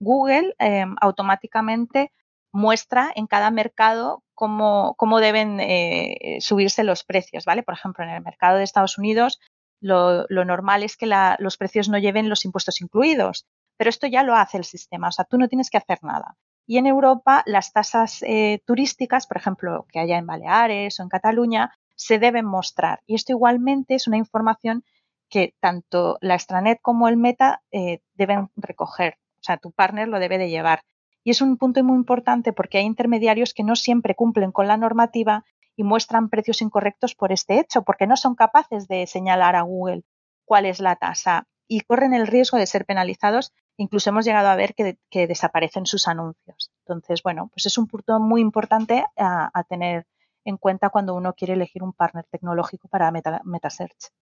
Google 0.00 0.54
eh, 0.58 0.86
automáticamente 0.98 2.10
muestra 2.52 3.12
en 3.14 3.26
cada 3.26 3.50
mercado 3.50 4.22
cómo, 4.34 4.94
cómo 4.96 5.20
deben 5.20 5.60
eh, 5.60 6.38
subirse 6.40 6.84
los 6.84 7.04
precios, 7.04 7.44
¿vale? 7.44 7.62
Por 7.62 7.74
ejemplo, 7.74 8.04
en 8.04 8.10
el 8.10 8.22
mercado 8.22 8.58
de 8.58 8.64
Estados 8.64 8.98
Unidos 8.98 9.40
lo, 9.80 10.26
normal 10.28 10.82
es 10.82 10.96
que 10.96 11.06
los 11.38 11.56
precios 11.56 11.88
no 11.88 11.98
lleven 11.98 12.28
los 12.28 12.44
impuestos 12.44 12.80
incluidos, 12.80 13.46
pero 13.76 13.90
esto 13.90 14.06
ya 14.06 14.22
lo 14.22 14.34
hace 14.34 14.58
el 14.58 14.64
sistema, 14.64 15.08
o 15.08 15.12
sea, 15.12 15.24
tú 15.24 15.38
no 15.38 15.48
tienes 15.48 15.70
que 15.70 15.78
hacer 15.78 15.98
nada. 16.02 16.36
Y 16.66 16.78
en 16.78 16.86
Europa 16.86 17.42
las 17.46 17.72
tasas 17.72 18.22
eh, 18.22 18.60
turísticas, 18.66 19.26
por 19.26 19.38
ejemplo, 19.38 19.86
que 19.90 20.00
haya 20.00 20.18
en 20.18 20.26
Baleares 20.26 20.98
o 20.98 21.02
en 21.02 21.08
Cataluña, 21.08 21.72
se 21.94 22.18
deben 22.18 22.44
mostrar. 22.44 23.00
Y 23.06 23.14
esto 23.14 23.32
igualmente 23.32 23.94
es 23.94 24.06
una 24.06 24.18
información 24.18 24.84
que 25.30 25.54
tanto 25.60 26.18
la 26.20 26.34
extranet 26.34 26.78
como 26.82 27.08
el 27.08 27.16
meta 27.16 27.62
eh, 27.70 28.00
deben 28.14 28.50
recoger. 28.56 29.18
O 29.40 29.42
sea, 29.42 29.56
tu 29.56 29.72
partner 29.72 30.08
lo 30.08 30.18
debe 30.18 30.38
de 30.38 30.50
llevar. 30.50 30.82
Y 31.28 31.30
es 31.30 31.42
un 31.42 31.58
punto 31.58 31.84
muy 31.84 31.98
importante 31.98 32.54
porque 32.54 32.78
hay 32.78 32.86
intermediarios 32.86 33.52
que 33.52 33.62
no 33.62 33.76
siempre 33.76 34.14
cumplen 34.14 34.50
con 34.50 34.66
la 34.66 34.78
normativa 34.78 35.44
y 35.76 35.82
muestran 35.82 36.30
precios 36.30 36.62
incorrectos 36.62 37.14
por 37.14 37.32
este 37.32 37.60
hecho, 37.60 37.82
porque 37.82 38.06
no 38.06 38.16
son 38.16 38.34
capaces 38.34 38.88
de 38.88 39.06
señalar 39.06 39.54
a 39.54 39.60
Google 39.60 40.04
cuál 40.46 40.64
es 40.64 40.80
la 40.80 40.96
tasa 40.96 41.46
y 41.66 41.82
corren 41.82 42.14
el 42.14 42.26
riesgo 42.26 42.56
de 42.56 42.66
ser 42.66 42.86
penalizados. 42.86 43.52
Incluso 43.76 44.08
hemos 44.08 44.24
llegado 44.24 44.48
a 44.48 44.56
ver 44.56 44.74
que, 44.74 45.26
desaparecen 45.26 45.84
sus 45.84 46.08
anuncios. 46.08 46.72
Entonces, 46.86 47.22
bueno, 47.22 47.50
pues 47.52 47.66
es 47.66 47.76
un 47.76 47.88
punto 47.88 48.18
muy 48.20 48.40
importante 48.40 49.04
a, 49.18 49.64
tener 49.68 50.06
en 50.46 50.56
cuenta 50.56 50.88
cuando 50.88 51.14
uno 51.14 51.34
quiere 51.34 51.52
elegir 51.52 51.82
un 51.82 51.92
partner 51.92 52.24
tecnológico 52.30 52.88
para 52.88 53.12
MetaSearch. 53.12 54.14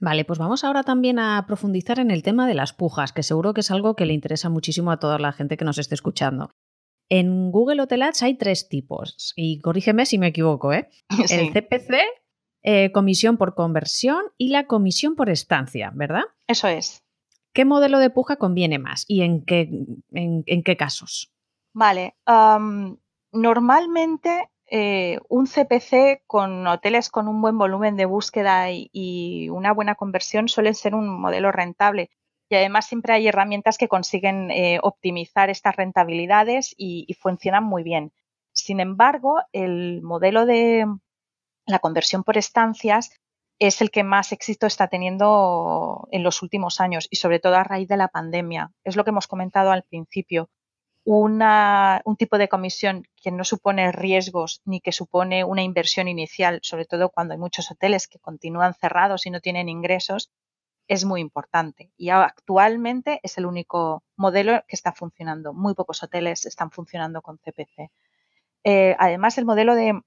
Vale, 0.00 0.24
pues 0.24 0.38
vamos 0.38 0.64
ahora 0.64 0.82
también 0.82 1.18
a 1.18 1.44
profundizar 1.46 1.98
en 1.98 2.10
el 2.10 2.22
tema 2.22 2.46
de 2.46 2.54
las 2.54 2.72
pujas, 2.72 3.12
que 3.12 3.22
seguro 3.22 3.54
que 3.54 3.60
es 3.60 3.70
algo 3.70 3.94
que 3.94 4.06
le 4.06 4.12
interesa 4.12 4.50
muchísimo 4.50 4.90
a 4.90 4.98
toda 4.98 5.18
la 5.18 5.32
gente 5.32 5.56
que 5.56 5.64
nos 5.64 5.78
esté 5.78 5.94
escuchando. 5.94 6.50
En 7.10 7.50
Google 7.52 7.82
Hotel 7.82 8.02
Ads 8.02 8.22
hay 8.22 8.34
tres 8.36 8.68
tipos, 8.68 9.32
y 9.36 9.60
corrígeme 9.60 10.06
si 10.06 10.18
me 10.18 10.28
equivoco, 10.28 10.72
¿eh? 10.72 10.88
El 11.30 11.52
CPC, 11.52 11.94
eh, 12.62 12.92
comisión 12.92 13.36
por 13.36 13.54
conversión 13.54 14.24
y 14.38 14.48
la 14.48 14.66
comisión 14.66 15.14
por 15.14 15.28
estancia, 15.30 15.92
¿verdad? 15.94 16.24
Eso 16.48 16.68
es. 16.68 17.02
¿Qué 17.52 17.64
modelo 17.64 17.98
de 17.98 18.10
puja 18.10 18.36
conviene 18.36 18.78
más 18.78 19.04
y 19.06 19.20
en 19.22 19.44
qué, 19.44 19.70
en, 20.12 20.62
qué 20.64 20.76
casos? 20.76 21.32
Vale, 21.72 22.16
normalmente 23.32 24.50
eh, 24.76 25.20
un 25.28 25.46
CPC 25.46 26.24
con 26.26 26.66
hoteles 26.66 27.08
con 27.08 27.28
un 27.28 27.40
buen 27.40 27.56
volumen 27.56 27.94
de 27.94 28.06
búsqueda 28.06 28.72
y, 28.72 29.48
una 29.50 29.72
buena 29.72 29.94
conversión 29.94 30.48
suele 30.48 30.74
ser 30.74 30.96
un 30.96 31.08
modelo 31.08 31.52
rentable. 31.52 32.10
Y 32.48 32.56
además 32.56 32.86
siempre 32.86 33.12
hay 33.12 33.28
herramientas 33.28 33.78
que 33.78 33.86
consiguen 33.86 34.50
eh, 34.50 34.80
optimizar 34.82 35.48
estas 35.48 35.76
rentabilidades 35.76 36.74
y, 36.76 37.06
funcionan 37.20 37.62
muy 37.62 37.84
bien. 37.84 38.12
Sin 38.52 38.80
embargo, 38.80 39.42
el 39.52 40.02
modelo 40.02 40.44
de 40.44 40.86
la 41.66 41.78
conversión 41.78 42.24
por 42.24 42.36
estancias 42.36 43.12
es 43.60 43.80
el 43.80 43.92
que 43.92 44.02
más 44.02 44.32
éxito 44.32 44.66
está 44.66 44.88
teniendo 44.88 46.08
en 46.10 46.24
los 46.24 46.42
últimos 46.42 46.80
años 46.80 47.06
y 47.12 47.16
sobre 47.16 47.38
todo 47.38 47.54
a 47.54 47.62
raíz 47.62 47.86
de 47.86 47.96
la 47.96 48.08
pandemia. 48.08 48.72
Es 48.82 48.96
lo 48.96 49.04
que 49.04 49.10
hemos 49.10 49.28
comentado 49.28 49.70
al 49.70 49.84
principio 49.84 50.50
un 51.04 52.16
tipo 52.18 52.38
de 52.38 52.48
comisión 52.48 53.06
que 53.22 53.30
no 53.30 53.44
supone 53.44 53.92
riesgos 53.92 54.62
ni 54.64 54.80
que 54.80 54.92
supone 54.92 55.44
una 55.44 55.62
inversión 55.62 56.08
inicial, 56.08 56.60
sobre 56.62 56.86
todo 56.86 57.10
cuando 57.10 57.34
hay 57.34 57.38
muchos 57.38 57.70
hoteles 57.70 58.08
que 58.08 58.18
continúan 58.18 58.74
cerrados 58.74 59.26
y 59.26 59.30
no 59.30 59.40
tienen 59.40 59.68
ingresos, 59.68 60.30
es 60.88 61.04
muy 61.04 61.20
importante. 61.20 61.90
Y 61.96 62.10
actualmente 62.10 63.20
es 63.22 63.38
el 63.38 63.46
único 63.46 64.02
modelo 64.16 64.64
que 64.66 64.76
está 64.76 64.92
funcionando. 64.92 65.52
Muy 65.52 65.74
pocos 65.74 66.02
hoteles 66.02 66.46
están 66.46 66.70
funcionando 66.70 67.22
con 67.22 67.38
CPC. 67.38 67.90
Eh, 68.64 68.96
además, 68.98 69.36
el 69.38 69.44
modelo 69.44 69.74
de, 69.74 70.00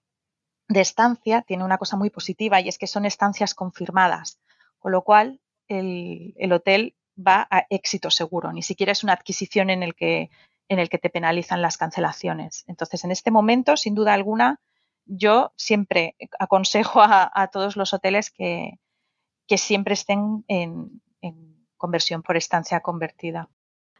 estancia 0.69 1.43
tiene 1.43 1.63
una 1.63 1.77
cosa 1.77 1.95
muy 1.95 2.09
positiva 2.09 2.59
y 2.59 2.67
es 2.67 2.77
que 2.77 2.87
son 2.87 3.05
estancias 3.05 3.53
confirmadas, 3.53 4.39
con 4.79 4.91
lo 4.91 5.03
cual 5.03 5.39
el, 5.67 6.33
el 6.37 6.51
hotel 6.51 6.95
va 7.17 7.47
a 7.49 7.65
éxito 7.69 8.11
seguro. 8.11 8.51
Ni 8.51 8.63
siquiera 8.63 8.91
es 8.91 9.03
una 9.03 9.13
adquisición 9.13 9.69
en 9.69 9.81
el 9.83 9.95
que 9.95 10.29
en 10.69 10.79
el 10.79 10.89
que 10.89 10.97
te 10.97 11.09
penalizan 11.09 11.61
las 11.61 11.77
cancelaciones. 11.77 12.63
Entonces, 12.67 13.03
en 13.03 13.11
este 13.11 13.31
momento, 13.31 13.77
sin 13.77 13.95
duda 13.95 14.13
alguna, 14.13 14.59
yo 15.05 15.53
siempre 15.55 16.15
aconsejo 16.39 17.01
a, 17.01 17.49
todos 17.51 17.77
los 17.77 17.93
hoteles 17.93 18.31
que, 18.31 18.79
siempre 19.57 19.93
estén 19.93 20.43
en, 20.47 21.01
conversión 21.77 22.23
por 22.23 22.35
estancia 22.35 22.79
convertida. 22.79 23.49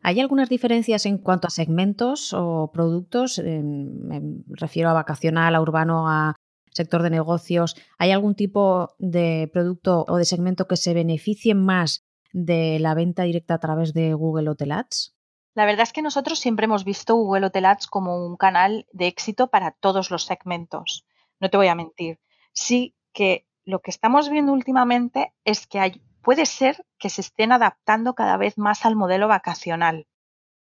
¿Hay 0.02 0.20
algunas 0.20 0.50
diferencias 0.50 1.06
en 1.06 1.20
cuanto 1.20 1.48
a 1.48 1.52
segmentos 1.52 2.34
o 2.34 2.72
productos? 2.74 3.40
Me 3.40 4.20
refiero 4.48 4.90
a 4.90 4.94
vacacional, 4.94 5.54
a 5.54 5.62
urbano, 5.62 6.10
a 6.10 6.36
sector 6.72 7.04
de 7.04 7.12
negocios. 7.12 7.76
¿Hay 8.00 8.12
algún 8.12 8.34
tipo 8.34 8.96
de 8.98 9.50
producto 9.54 10.06
o 10.08 10.18
de 10.18 10.26
segmento 10.26 10.68
que 10.68 10.76
se 10.76 10.96
beneficie 10.96 11.54
más 11.54 12.04
de 12.34 12.80
la 12.80 12.96
venta 12.96 13.24
directa 13.24 13.56
a 13.56 13.60
través 13.60 13.94
de 13.94 14.14
Google 14.14 14.50
Hotel 14.50 14.72
Ads? 14.72 15.17
La 15.58 15.66
verdad 15.66 15.82
es 15.82 15.92
que 15.92 16.04
nosotros 16.04 16.38
siempre 16.38 16.66
hemos 16.66 16.84
visto 16.84 17.16
Google 17.16 17.48
Hotel 17.48 17.66
Ads 17.66 17.88
como 17.88 18.24
un 18.24 18.38
canal 18.38 18.86
de 18.92 19.08
éxito 19.08 19.48
para 19.48 19.72
todos 19.72 20.12
los 20.12 20.24
segmentos. 20.24 21.08
No 21.40 21.50
te 21.50 21.58
voy 21.58 21.66
a 21.66 21.74
mentir. 21.74 22.20
Sí 22.54 22.96
que 23.12 23.48
lo 23.66 23.82
que 23.82 23.90
estamos 23.90 24.30
viendo 24.30 24.54
últimamente 24.54 25.34
es 25.46 25.66
que 25.66 26.00
puede 26.22 26.46
ser 26.46 26.86
que 27.00 27.10
se 27.10 27.22
estén 27.22 27.52
adaptando 27.52 28.14
cada 28.14 28.38
vez 28.38 28.60
más 28.60 28.86
al 28.86 28.96
modelo 28.96 29.28
vacacional, 29.28 30.06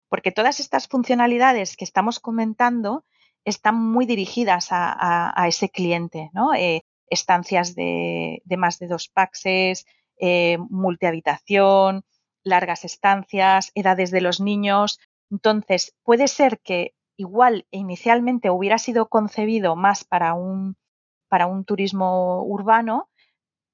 porque 0.09 0.31
todas 0.31 0.59
estas 0.59 0.87
funcionalidades 0.87 1.77
que 1.77 1.85
estamos 1.85 2.19
comentando 2.19 3.05
están 3.45 3.75
muy 3.75 4.07
dirigidas 4.07 4.69
a, 4.71 5.45
ese 5.47 5.69
cliente, 5.69 6.31
¿no? 6.33 6.55
Eh, 6.55 6.81
estancias 7.07 7.75
de, 7.75 8.41
más 8.57 8.79
de 8.79 8.87
dos 8.87 9.09
paxes, 9.09 9.85
eh, 10.19 10.57
multihabitación, 10.71 12.03
largas 12.47 12.85
estancias, 12.85 13.71
edades 13.75 14.11
de 14.11 14.21
los 14.21 14.39
niños. 14.39 14.99
Entonces, 15.29 15.95
puede 16.03 16.27
ser 16.27 16.59
que 16.59 16.93
igual 17.17 17.67
inicialmente 17.71 18.49
hubiera 18.49 18.77
sido 18.77 19.07
concebido 19.07 19.75
más 19.75 20.03
para 20.03 20.33
un, 20.33 20.75
para 21.27 21.47
un 21.47 21.65
turismo 21.65 22.43
urbano, 22.43 23.09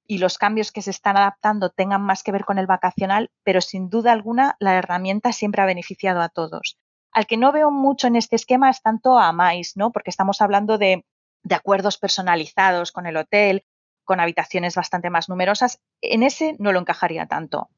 y 0.05 0.17
los 0.17 0.37
cambios 0.37 0.71
que 0.71 0.81
se 0.81 0.91
están 0.91 1.17
adaptando 1.17 1.69
tengan 1.69 2.01
más 2.01 2.23
que 2.23 2.31
ver 2.31 2.45
con 2.45 2.57
el 2.57 2.67
vacacional, 2.67 3.31
pero 3.43 3.61
sin 3.61 3.89
duda 3.89 4.11
alguna 4.11 4.55
la 4.59 4.75
herramienta 4.75 5.31
siempre 5.31 5.61
ha 5.61 5.65
beneficiado 5.65 6.21
a 6.21 6.29
todos. 6.29 6.77
Al 7.11 7.25
que 7.25 7.37
no 7.37 7.51
veo 7.51 7.71
mucho 7.71 8.07
en 8.07 8.15
este 8.15 8.35
esquema 8.35 8.69
es 8.69 8.81
tanto 8.81 9.17
a 9.17 9.31
Mais, 9.31 9.77
¿no? 9.77 9.91
Porque 9.91 10.09
estamos 10.09 10.41
hablando 10.41 10.77
de, 10.77 11.05
de 11.43 11.55
acuerdos 11.55 11.97
personalizados 11.97 12.91
con 12.91 13.05
el 13.05 13.17
hotel, 13.17 13.63
con 14.03 14.19
habitaciones 14.19 14.75
bastante 14.75 15.09
más 15.09 15.29
numerosas. 15.29 15.79
En 16.01 16.23
ese 16.23 16.55
no 16.59 16.71
lo 16.73 16.79
encajaría 16.79 17.27
tanto, 17.27 17.69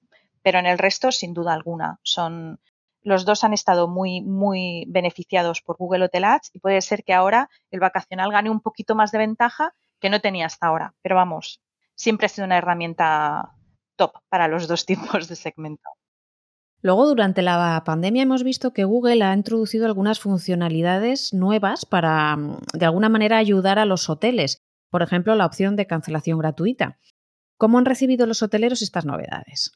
pero 0.45 0.59
en 0.59 0.67
el 0.67 0.77
resto, 0.77 1.11
sin 1.11 1.33
duda 1.33 1.55
alguna, 1.55 1.99
son 2.03 2.59
los 3.01 3.25
dos 3.25 3.43
han 3.43 3.53
estado 3.53 3.87
muy, 3.87 4.21
muy 4.21 4.85
beneficiados 4.87 5.63
por 5.63 5.75
Google 5.75 6.05
Hotel 6.05 6.23
Ads 6.23 6.51
y 6.53 6.59
puede 6.59 6.81
ser 6.81 7.03
que 7.03 7.15
ahora 7.15 7.49
el 7.71 7.79
vacacional 7.79 8.31
gane 8.31 8.51
un 8.51 8.61
poquito 8.61 8.93
más 8.93 9.11
de 9.11 9.17
ventaja 9.17 9.73
que 9.99 10.11
no 10.11 10.21
tenía 10.21 10.45
hasta 10.45 10.67
ahora. 10.67 10.93
Pero 11.01 11.15
vamos, 11.15 11.61
siempre 11.95 12.27
ha 12.27 12.29
sido 12.29 12.45
una 12.45 12.59
herramienta 12.59 13.55
top 13.95 14.11
para 14.29 14.47
los 14.47 14.67
dos 14.67 14.85
tipos 14.91 15.27
de 15.27 15.35
segmento. 15.35 15.89
Luego, 16.83 17.07
durante 17.07 17.41
la 17.41 17.81
pandemia 17.83 18.21
hemos 18.21 18.43
visto 18.43 18.71
que 18.71 18.83
Google 18.83 19.23
ha 19.23 19.33
introducido 19.33 19.87
algunas 19.87 20.19
funcionalidades 20.19 21.33
nuevas 21.33 21.87
para, 21.87 22.35
mm, 22.35 22.59
de 22.73 22.85
alguna 22.85 23.09
manera, 23.09 23.39
ayudar 23.39 23.79
a 23.79 23.85
los 23.85 24.11
hoteles. 24.11 24.61
Por 24.91 25.01
ejemplo, 25.01 25.33
la 25.33 25.47
opción 25.47 25.75
de 25.75 25.87
cancelación 25.87 26.37
gratuita. 26.37 26.99
¿Cómo 27.57 27.79
han 27.79 27.85
recibido 27.85 28.27
los 28.27 28.43
hoteleros 28.43 28.83
estas 28.83 29.05
novedades? 29.05 29.71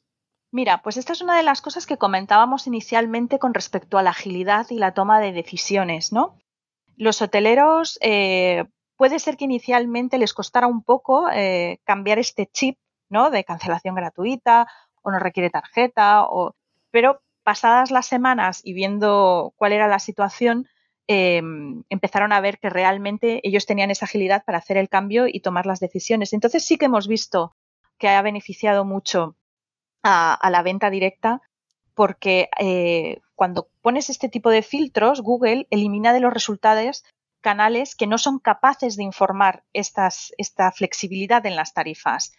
Mira, 0.51 0.81
pues 0.81 0.97
esta 0.97 1.13
es 1.13 1.21
una 1.21 1.37
de 1.37 1.43
las 1.43 1.61
cosas 1.61 1.85
que 1.85 1.97
comentábamos 1.97 2.65
inicialmente 2.65 3.37
con 3.37 3.53
respecto 3.53 3.97
a 3.97 4.03
la 4.03 4.09
agilidad 4.09 4.67
y 4.69 4.77
la 4.77 4.93
toma 4.93 5.19
de 5.19 5.31
decisiones, 5.31 6.11
¿no? 6.11 6.37
Los 6.95 7.21
hoteleros 7.21 7.99
eh, 8.01 8.65
puede 8.97 9.19
ser 9.19 9.37
que 9.37 9.45
inicialmente 9.45 10.17
les 10.17 10.33
costara 10.33 10.67
un 10.67 10.83
poco 10.83 11.29
eh, 11.31 11.79
cambiar 11.85 12.19
este 12.19 12.47
chip 12.47 12.77
¿no? 13.09 13.29
de 13.29 13.43
cancelación 13.43 13.95
gratuita 13.95 14.67
o 15.01 15.11
no 15.11 15.19
requiere 15.19 15.49
tarjeta, 15.49 16.25
o... 16.25 16.55
pero 16.91 17.21
pasadas 17.43 17.91
las 17.91 18.07
semanas 18.07 18.59
y 18.63 18.73
viendo 18.73 19.53
cuál 19.55 19.71
era 19.71 19.87
la 19.87 19.99
situación, 19.99 20.67
em, 21.07 21.83
empezaron 21.89 22.33
a 22.33 22.41
ver 22.41 22.59
que 22.59 22.69
realmente 22.69 23.39
ellos 23.43 23.65
tenían 23.65 23.89
esa 23.91 24.05
agilidad 24.05 24.43
para 24.43 24.57
hacer 24.57 24.77
el 24.77 24.89
cambio 24.89 25.25
y 25.27 25.39
tomar 25.39 25.65
las 25.65 25.79
decisiones. 25.79 26.33
Entonces 26.33 26.65
sí 26.65 26.77
que 26.77 26.85
hemos 26.85 27.07
visto 27.07 27.55
que 27.97 28.09
ha 28.09 28.21
beneficiado 28.21 28.83
mucho 28.83 29.37
a, 30.03 30.49
la 30.49 30.61
venta 30.61 30.89
directa 30.89 31.41
porque 31.93 32.49
eh, 32.59 33.19
cuando 33.35 33.69
pones 33.81 34.09
este 34.09 34.29
tipo 34.29 34.49
de 34.49 34.61
filtros, 34.61 35.21
Google 35.21 35.67
elimina 35.69 36.13
de 36.13 36.19
los 36.19 36.33
resultados 36.33 37.03
canales 37.41 37.95
que 37.95 38.07
no 38.07 38.17
son 38.17 38.39
capaces 38.39 38.95
de 38.95 39.03
informar 39.03 39.63
estas, 39.73 40.33
esta 40.37 40.71
flexibilidad 40.71 41.45
en 41.45 41.55
las 41.55 41.73
tarifas. 41.73 42.33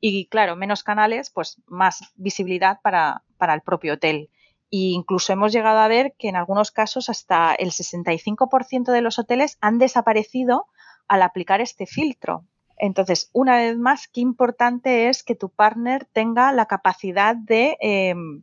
Y 0.00 0.26
claro, 0.28 0.56
menos 0.56 0.84
canales, 0.84 1.30
pues 1.30 1.60
más 1.66 2.12
visibilidad 2.16 2.80
para, 2.82 3.24
para 3.36 3.54
el 3.54 3.62
propio 3.62 3.94
hotel. 3.94 4.30
E 4.70 4.92
incluso 4.92 5.32
hemos 5.32 5.52
llegado 5.52 5.78
a 5.78 5.88
ver 5.88 6.14
que 6.18 6.28
en 6.28 6.36
algunos 6.36 6.70
casos 6.70 7.08
hasta 7.08 7.54
el 7.54 7.70
65% 7.70 8.92
de 8.92 9.00
los 9.00 9.18
hoteles 9.18 9.56
han 9.60 9.78
desaparecido 9.78 10.66
al 11.08 11.22
aplicar 11.22 11.60
este 11.60 11.86
filtro. 11.86 12.44
Entonces, 12.78 13.30
una 13.32 13.56
vez 13.56 13.76
más, 13.76 14.08
qué 14.08 14.20
importante 14.20 15.08
es 15.08 15.22
que 15.22 15.34
tu 15.34 15.48
partner 15.48 16.06
tenga 16.12 16.52
la 16.52 16.66
capacidad 16.66 17.36
de 17.36 17.76
em, 17.80 18.42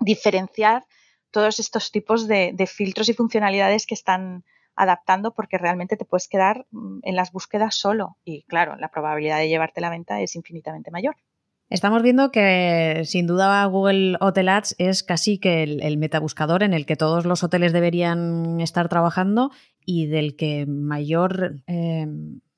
diferenciar 0.00 0.84
todos 1.30 1.60
estos 1.60 1.92
tipos 1.92 2.26
de, 2.26 2.54
filtros 2.66 3.08
y 3.08 3.14
funcionalidades 3.14 3.86
que 3.86 3.94
están, 3.94 4.44
adaptando 4.76 5.34
porque 5.34 5.58
realmente 5.58 5.96
te 5.96 6.06
puedes 6.06 6.26
quedar 6.26 6.66
mm, 6.70 7.00
en 7.02 7.14
las 7.16 7.32
búsquedas 7.32 7.74
solo 7.74 8.16
y 8.24 8.44
claro, 8.44 8.76
la 8.76 8.90
probabilidad 8.90 9.38
de 9.38 9.48
llevarte 9.48 9.82
la 9.82 9.90
venta 9.90 10.20
es 10.22 10.34
infinitamente 10.36 10.90
mayor. 10.90 11.16
Estamos 11.68 12.02
viendo 12.02 12.32
que 12.32 13.02
sin 13.04 13.26
duda 13.26 13.64
Google 13.66 14.16
Hotel 14.20 14.48
Ads 14.48 14.74
es 14.78 15.02
casi 15.02 15.38
que 15.38 15.62
el, 15.62 15.98
metabuscador 15.98 16.62
en 16.62 16.72
el 16.72 16.84
que 16.84 16.96
todos 16.96 17.26
los 17.26 17.44
hoteles 17.44 17.72
deberían 17.72 18.60
estar 18.60 18.88
trabajando 18.88 19.50
y 19.84 20.06
del 20.06 20.34
que 20.34 20.66
mayor 20.66 21.56
eh, 21.68 22.06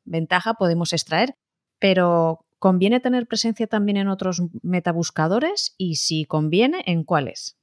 ventaja 0.05 0.55
podemos 0.55 0.93
extraer. 0.93 1.37
Pero 1.79 2.45
¿conviene 2.59 3.01
tener 3.01 3.27
presencia 3.27 3.67
también 3.67 3.97
en 3.97 4.09
otros 4.09 4.43
metabuscadores? 4.63 5.75
Y 5.79 5.97
si 5.97 6.25
conviene, 6.25 6.83
¿en 6.87 7.05
cuáles? 7.05 7.59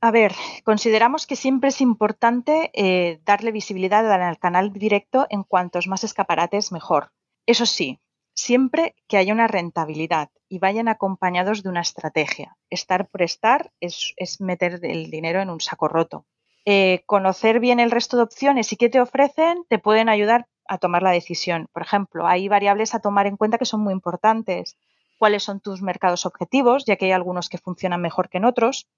A 0.00 0.10
ver, 0.10 0.32
consideramos 0.64 1.26
que 1.26 1.34
siempre 1.34 1.70
es 1.70 1.80
importante 1.80 2.70
eh, 2.74 3.20
darle 3.24 3.52
visibilidad 3.52 4.10
al 4.12 4.38
canal 4.38 4.70
directo 4.70 5.26
en 5.30 5.44
cuantos 5.44 5.86
más 5.86 6.04
escaparates 6.04 6.72
mejor. 6.72 7.10
Eso 7.46 7.64
sí, 7.64 8.00
siempre 8.34 8.94
que 9.08 9.16
haya 9.16 9.32
una 9.32 9.46
rentabilidad 9.46 10.28
y 10.46 10.58
vayan 10.58 10.88
acompañados 10.88 11.62
de 11.62 11.70
una 11.70 11.80
estrategia. 11.80 12.56
Estar 12.68 13.08
por 13.08 13.22
estar 13.22 13.72
es, 13.80 14.14
meter 14.40 14.80
el 14.82 15.10
dinero 15.10 15.40
en 15.40 15.50
un 15.50 15.60
saco 15.60 15.88
roto. 15.88 16.26
Eh, 16.66 17.02
conocer 17.06 17.60
bien 17.60 17.80
el 17.80 17.90
resto 17.90 18.16
de 18.16 18.24
opciones 18.24 18.72
y 18.72 18.76
qué 18.76 18.88
te 18.88 19.00
ofrecen 19.00 19.64
te 19.68 19.78
pueden 19.78 20.08
ayudar 20.08 20.48
a 20.68 20.78
tomar 20.78 21.02
la 21.02 21.10
decisión. 21.10 21.68
Por 21.72 21.82
ejemplo, 21.82 22.26
hay 22.26 22.48
variables 22.48 22.94
a 22.94 23.00
tomar 23.00 23.26
en 23.26 23.36
cuenta 23.36 23.58
que 23.58 23.64
son 23.64 23.80
muy 23.80 23.92
importantes. 23.92 24.76
¿Cuáles 25.18 25.42
son 25.42 25.60
tus 25.60 25.82
mercados 25.82 26.26
objetivos? 26.26 26.84
Ya 26.84 26.96
que 26.96 27.06
hay 27.06 27.12
algunos 27.12 27.48
que 27.48 27.58
funcionan 27.58 28.00
mejor 28.00 28.28
que 28.28 28.38
en 28.38 28.44
otros 28.44 28.88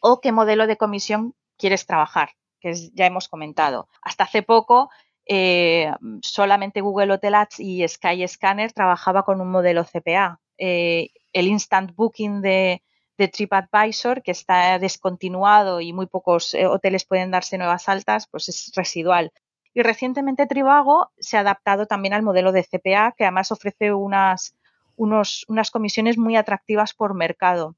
o 0.00 0.20
qué 0.20 0.32
modelo 0.32 0.66
de 0.66 0.76
comisión 0.76 1.34
quieres 1.56 1.86
trabajar, 1.86 2.30
que 2.60 2.74
ya 2.92 3.06
hemos 3.06 3.28
comentado. 3.28 3.88
Hasta 4.02 4.24
hace 4.24 4.42
poco 4.42 4.90
eh, 5.26 5.92
solamente 6.22 6.80
Google 6.80 7.12
Hotel 7.12 7.34
Ads 7.34 7.60
y 7.60 7.86
Sky 7.86 8.26
Scanner 8.26 8.72
trabajaba 8.72 9.22
con 9.22 9.40
un 9.40 9.50
modelo 9.50 9.84
CPA. 9.84 10.40
Eh, 10.58 11.10
el 11.32 11.46
Instant 11.46 11.94
Booking 11.94 12.42
de, 12.42 12.82
TripAdvisor, 13.16 14.22
que 14.22 14.32
está 14.32 14.80
descontinuado 14.80 15.80
y 15.80 15.92
muy 15.92 16.06
pocos 16.06 16.54
eh, 16.54 16.66
hoteles 16.66 17.04
pueden 17.04 17.30
darse 17.30 17.56
nuevas 17.56 17.88
altas, 17.88 18.26
pues 18.26 18.48
es 18.48 18.72
residual. 18.74 19.32
Y 19.74 19.82
recientemente 19.82 20.46
Trivago 20.46 21.10
se 21.18 21.36
ha 21.36 21.40
adaptado 21.40 21.86
también 21.86 22.14
al 22.14 22.22
modelo 22.22 22.52
de 22.52 22.64
CPA, 22.64 23.14
que 23.16 23.24
además 23.24 23.52
ofrece 23.52 23.92
unas, 23.92 24.54
unas 24.96 25.70
comisiones 25.70 26.18
muy 26.18 26.36
atractivas 26.36 26.94
por 26.94 27.14
mercado 27.14 27.76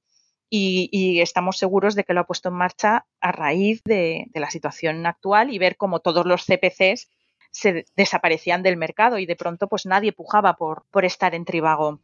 y, 0.57 1.21
estamos 1.21 1.59
seguros 1.59 1.95
de 1.95 2.05
que 2.05 2.15
lo 2.15 2.21
ha 2.21 2.27
puesto 2.27 2.49
en 2.49 2.55
marcha 2.55 3.07
a 3.21 3.33
raíz 3.33 3.83
de, 3.85 4.31
la 4.35 4.51
situación 4.51 5.05
actual 5.07 5.53
y 5.53 5.59
ver 5.59 5.77
cómo 5.77 6.01
todos 6.01 6.27
los 6.27 6.45
CPCs 6.45 7.09
se 7.51 7.87
desaparecían 7.97 8.63
del 8.63 8.77
mercado 8.77 9.19
y 9.19 9.27
de 9.27 9.37
pronto 9.37 9.69
pues 9.69 9.87
nadie 9.87 10.13
pujaba 10.13 10.57
por, 10.57 10.85
por 10.91 11.05
estar 11.05 11.35
en 11.35 11.45
Trivago. 11.45 12.01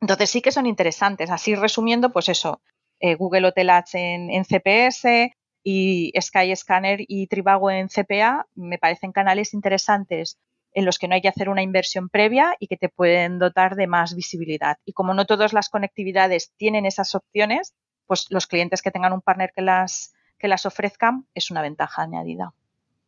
Entonces 0.00 0.30
sí 0.30 0.42
que 0.42 0.52
son 0.52 0.66
interesantes. 0.66 1.30
Así 1.30 1.54
resumiendo, 1.54 2.12
pues 2.12 2.28
eso, 2.28 2.60
eh, 3.00 3.14
Google 3.14 3.48
Hotel 3.48 3.70
Ads 3.70 3.94
en, 3.94 4.30
en, 4.30 4.44
CPS 4.44 5.32
y 5.62 6.12
Sky 6.20 6.54
Scanner 6.54 7.00
y 7.06 7.26
Trivago 7.26 7.70
en 7.70 7.88
CPA 7.88 8.46
me 8.54 8.78
parecen 8.78 9.12
canales 9.12 9.54
interesantes 9.54 10.38
en 10.72 10.84
los 10.84 10.98
que 10.98 11.08
no 11.08 11.14
hay 11.14 11.20
que 11.20 11.28
hacer 11.28 11.48
una 11.48 11.62
inversión 11.62 12.08
previa 12.08 12.54
y 12.58 12.68
que 12.68 12.76
te 12.76 12.88
pueden 12.88 13.38
dotar 13.38 13.74
de 13.74 13.86
más 13.86 14.14
visibilidad. 14.14 14.78
Y 14.84 14.92
como 14.92 15.14
no 15.14 15.24
todas 15.24 15.52
las 15.52 15.68
conectividades 15.68 16.52
tienen 16.56 16.86
esas 16.86 17.14
opciones, 17.14 17.74
pues 18.06 18.26
los 18.30 18.46
clientes 18.46 18.82
que 18.82 18.90
tengan 18.90 19.12
un 19.12 19.22
partner 19.22 19.52
que 19.54 19.62
las, 19.62 20.12
que 20.38 20.48
las 20.48 20.66
ofrezcan 20.66 21.26
es 21.34 21.50
una 21.50 21.62
ventaja 21.62 22.02
añadida. 22.02 22.54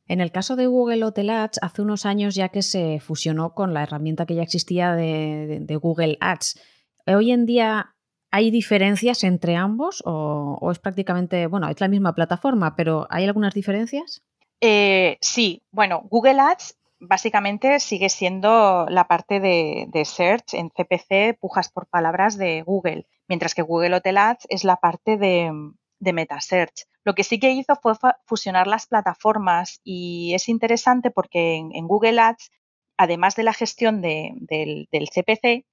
En 0.07 0.21
el 0.21 0.33
caso 0.33 0.57
de 0.57 0.67
Google 0.67 1.05
Hotel 1.05 1.31
Ads, 1.31 1.61
hace 1.63 1.83
unos 1.83 2.05
años 2.05 2.35
ya 2.35 2.49
que 2.49 2.63
se 2.63 2.99
fusionó 2.99 3.55
con 3.55 3.73
la 3.73 3.85
herramienta 3.85 4.27
que 4.27 4.35
ya 4.35 4.43
existía 4.43 4.95
de, 4.97 5.79
Google 5.81 6.19
Ads. 6.21 6.61
Hoy 7.07 7.31
en 7.31 7.47
día 7.47 7.95
¿Hay 8.31 8.51
diferencias 8.51 9.25
entre 9.25 9.57
ambos 9.57 10.03
o, 10.07 10.71
es 10.71 10.79
prácticamente, 10.79 11.47
bueno, 11.47 11.69
es 11.69 11.81
la 11.81 11.89
misma 11.89 12.15
plataforma, 12.15 12.77
pero 12.77 13.07
¿hay 13.11 13.25
algunas 13.25 13.55
diferencias? 13.55 14.23
Eh, 14.61 15.19
sí, 15.21 15.63
bueno, 15.73 16.03
Google 16.09 16.41
Ads 16.41 16.77
básicamente 17.01 17.81
sigue 17.81 18.09
siendo 18.09 18.87
la 18.89 19.09
parte 19.09 19.41
de, 19.41 20.05
search 20.05 20.55
en 20.55 20.71
CPC, 20.71 21.39
pujas 21.41 21.71
por 21.71 21.87
palabras 21.87 22.37
de 22.37 22.63
Google, 22.63 23.07
mientras 23.27 23.55
que 23.55 23.63
Google 23.63 23.97
Hotel 23.97 24.19
Ads 24.19 24.47
es 24.49 24.65
la 24.65 24.77
parte 24.77 25.17
de, 25.17 25.51
de 25.99 26.13
MetaSearch. 26.13 26.87
Lo 27.05 27.15
que 27.15 27.25
sí 27.25 27.41
que 27.41 27.53
hizo 27.53 27.75
fue 27.77 27.95
fusionar 28.27 28.67
las 28.67 28.87
plataformas 28.87 29.81
y 29.83 30.35
es 30.35 30.49
interesante 30.49 31.11
porque 31.11 31.57
en, 31.57 31.89
Google 31.89 32.21
Ads, 32.21 32.51
además 32.99 33.35
de 33.35 33.43
la 33.43 33.55
gestión 33.55 34.03
del, 34.03 34.47
del 34.49 35.09
CPC, 35.09 35.65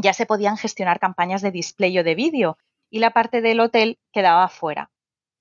ya 0.00 0.12
se 0.12 0.26
podían 0.26 0.56
gestionar 0.56 1.00
campañas 1.00 1.42
de 1.42 1.50
display 1.50 1.98
o 1.98 2.04
de 2.04 2.14
vídeo 2.14 2.58
y 2.90 3.00
la 3.00 3.10
parte 3.10 3.40
del 3.40 3.60
hotel 3.60 3.98
quedaba 4.12 4.48
fuera. 4.48 4.90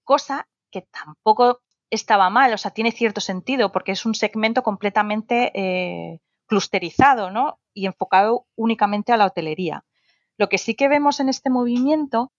Cosa 0.04 0.48
que 0.72 0.82
tampoco 0.82 1.62
estaba 1.89 2.30
mal, 2.30 2.54
o 2.54 2.58
sea, 2.58 2.72
tiene 2.72 2.91
cierto 2.91 3.22
sentido 3.22 3.72
porque 3.72 3.93
es 3.93 4.06
un 4.06 4.15
segmento 4.15 4.63
completamente 4.63 5.52
eh, 5.54 6.20
clusterizado 6.48 7.32
¿no? 7.32 7.60
y 7.74 7.86
enfocado 7.86 8.46
únicamente 8.56 9.13
a 9.13 9.17
la 9.17 9.26
hotelería. 9.26 9.86
Lo 10.38 10.50
que 10.50 10.58
sí 10.58 10.76
que 10.76 10.88
vemos 10.88 11.20
en 11.20 11.30
este 11.30 11.50
movimiento 11.50 12.32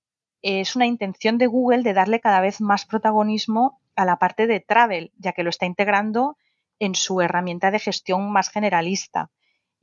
es 0.43 0.77
una 0.77 0.87
intención 0.87 1.39
de 1.39 1.47
Google 1.47 1.83
de 1.83 1.95
darle 1.95 2.21
cada 2.21 2.41
vez 2.41 2.61
más 2.61 2.85
protagonismo 2.85 3.81
a 3.97 4.05
la 4.05 4.19
parte 4.19 4.47
de 4.47 4.61
travel, 4.61 5.13
ya 5.17 5.33
que 5.33 5.43
lo 5.43 5.51
está 5.51 5.67
integrando 5.67 6.37
en 6.79 6.95
su 6.95 7.21
herramienta 7.21 7.71
de 7.71 7.81
gestión 7.81 8.31
más 8.31 8.51
generalista 8.51 9.31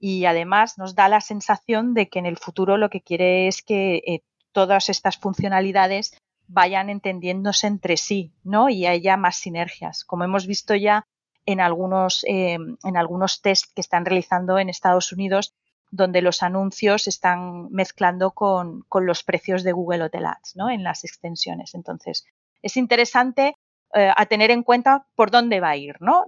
y 0.07 0.25
además 0.25 0.77
nos 0.77 0.93
da 0.93 1.09
la 1.09 1.19
sensación 1.19 1.95
de 1.95 2.09
que 2.09 2.19
en 2.19 2.27
el 2.27 2.37
futuro 2.37 2.77
lo 2.77 2.91
que 2.91 3.01
quiere 3.01 3.47
es 3.47 3.63
que 3.63 4.03
eh, 4.05 4.21
todas 4.51 4.89
estas 4.89 5.17
funcionalidades 5.17 6.15
vayan 6.45 6.91
entendiéndose 6.91 7.65
entre 7.65 7.97
sí, 7.97 8.31
¿no? 8.43 8.69
Y 8.69 8.85
haya 8.85 9.17
más 9.17 9.37
sinergias, 9.37 10.05
como 10.05 10.23
hemos 10.23 10.45
visto 10.45 10.75
ya 10.75 11.07
en 11.47 11.59
algunos, 11.59 12.23
eh, 12.27 12.59
en 12.83 12.97
algunos 12.97 13.41
test 13.41 13.73
que 13.73 13.81
están 13.81 14.05
realizando 14.05 14.59
en 14.59 14.69
Estados 14.69 15.11
Unidos, 15.11 15.55
donde 15.89 16.21
los 16.21 16.43
anuncios 16.43 17.07
están 17.07 17.71
mezclando 17.71 18.29
con, 18.29 18.83
con 18.87 19.07
los 19.07 19.23
precios 19.23 19.63
de 19.63 19.71
Google 19.71 20.03
Hotel 20.03 20.27
Ads, 20.27 20.55
¿no? 20.55 20.69
En 20.69 20.83
las 20.83 21.03
extensiones. 21.03 21.73
Entonces, 21.73 22.27
es 22.61 22.77
interesante 22.77 23.55
eh, 23.95 24.11
a 24.15 24.25
tener 24.27 24.51
en 24.51 24.61
cuenta 24.61 25.07
por 25.15 25.31
dónde 25.31 25.61
va 25.61 25.69
a 25.69 25.77
ir, 25.77 25.95
¿no? 25.99 26.25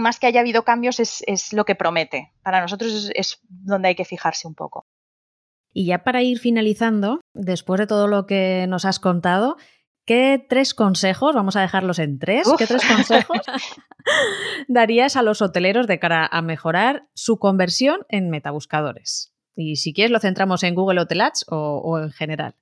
Más 0.00 0.18
que 0.18 0.26
haya 0.26 0.40
habido 0.40 0.64
cambios 0.64 1.00
es, 1.00 1.52
lo 1.52 1.64
que 1.64 1.74
promete. 1.74 2.32
Para 2.42 2.60
nosotros 2.60 3.10
es, 3.14 3.40
donde 3.48 3.88
hay 3.88 3.94
que 3.94 4.04
fijarse 4.04 4.48
un 4.48 4.54
poco. 4.54 4.86
Y 5.72 5.86
ya 5.86 6.02
para 6.02 6.22
ir 6.22 6.38
finalizando, 6.38 7.20
después 7.34 7.78
de 7.78 7.86
todo 7.86 8.08
lo 8.08 8.26
que 8.26 8.66
nos 8.68 8.84
has 8.84 8.98
contado, 8.98 9.56
¿qué 10.04 10.44
tres 10.48 10.74
consejos, 10.74 11.34
vamos 11.34 11.54
a 11.54 11.60
dejarlos 11.60 12.00
en 12.00 12.18
tres, 12.18 12.48
qué 12.58 12.66
tres 12.66 12.84
consejos 12.84 13.38
darías 14.68 15.16
a 15.16 15.22
los 15.22 15.42
hoteleros 15.42 15.86
de 15.86 16.00
cara 16.00 16.26
a 16.26 16.42
mejorar 16.42 17.08
su 17.14 17.38
conversión 17.38 18.00
en 18.08 18.30
metabuscadores? 18.30 19.32
Y 19.54 19.76
si 19.76 19.92
quieres 19.92 20.10
lo 20.10 20.18
centramos 20.18 20.64
en 20.64 20.74
Google 20.74 21.00
Hotel 21.00 21.20
Ads 21.20 21.44
o 21.48 21.98
en 21.98 22.10
general. 22.10 22.56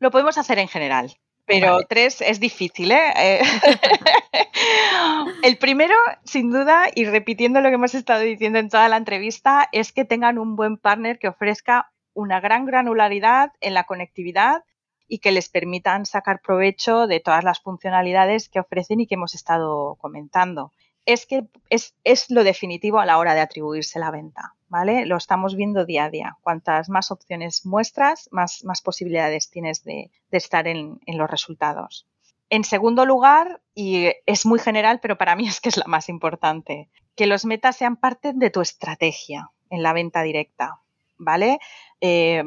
Lo 0.00 0.10
podemos 0.10 0.36
hacer 0.36 0.58
en 0.58 0.68
general 0.68 1.16
pero 1.50 1.80
tres 1.88 2.20
es 2.20 2.38
difícil, 2.38 2.92
¿eh? 2.92 3.12
eh 3.16 3.42
el 5.42 5.58
primero, 5.58 5.94
sin 6.24 6.50
duda, 6.50 6.86
y 6.94 7.06
repitiendo 7.06 7.60
lo 7.60 7.68
que 7.68 7.74
hemos 7.74 7.94
estado 7.94 8.20
diciendo 8.20 8.60
en 8.60 8.68
toda 8.68 8.88
la 8.88 8.96
entrevista, 8.96 9.68
es 9.72 9.92
que 9.92 10.04
tengan 10.04 10.38
un 10.38 10.54
buen 10.54 10.76
partner 10.76 11.18
que 11.18 11.26
ofrezca 11.26 11.90
una 12.14 12.40
gran 12.40 12.66
granularidad 12.66 13.50
en 13.60 13.74
la 13.74 13.84
conectividad 13.84 14.62
y 15.08 15.18
que 15.18 15.32
les 15.32 15.48
permitan 15.48 16.06
sacar 16.06 16.40
provecho 16.40 17.08
de 17.08 17.18
todas 17.18 17.42
las 17.42 17.60
funcionalidades 17.60 18.48
que 18.48 18.60
ofrecen 18.60 19.00
y 19.00 19.08
que 19.08 19.16
hemos 19.16 19.34
estado 19.34 19.96
comentando. 19.96 20.72
Es 21.06 21.26
que 21.26 21.46
es, 21.68 21.94
es 22.04 22.30
lo 22.30 22.44
definitivo 22.44 23.00
a 23.00 23.06
la 23.06 23.18
hora 23.18 23.34
de 23.34 23.40
atribuirse 23.40 23.98
la 23.98 24.10
venta. 24.10 24.54
¿vale? 24.70 25.04
Lo 25.04 25.16
estamos 25.16 25.56
viendo 25.56 25.84
día 25.84 26.04
a 26.04 26.10
día. 26.10 26.38
Cuantas 26.40 26.88
más 26.88 27.10
opciones 27.10 27.66
muestras, 27.66 28.28
más, 28.30 28.64
más 28.64 28.80
posibilidades 28.80 29.50
tienes 29.50 29.84
de, 29.84 30.10
estar 30.30 30.66
en, 30.66 31.00
los 31.06 31.28
resultados. 31.28 32.06
En 32.48 32.64
segundo 32.64 33.04
lugar, 33.04 33.60
y 33.74 34.12
es 34.26 34.46
muy 34.46 34.58
general, 34.58 35.00
pero 35.00 35.18
para 35.18 35.36
mí 35.36 35.46
es 35.48 35.60
que 35.60 35.68
es 35.68 35.76
la 35.76 35.86
más 35.86 36.08
importante, 36.08 36.88
que 37.16 37.26
los 37.26 37.44
metas 37.44 37.76
sean 37.76 37.96
parte 37.96 38.32
de 38.32 38.50
tu 38.50 38.62
estrategia 38.62 39.50
en 39.68 39.82
la 39.82 39.92
venta 39.92 40.22
directa, 40.22 40.80
¿vale? 41.18 41.58
Eh, 42.00 42.42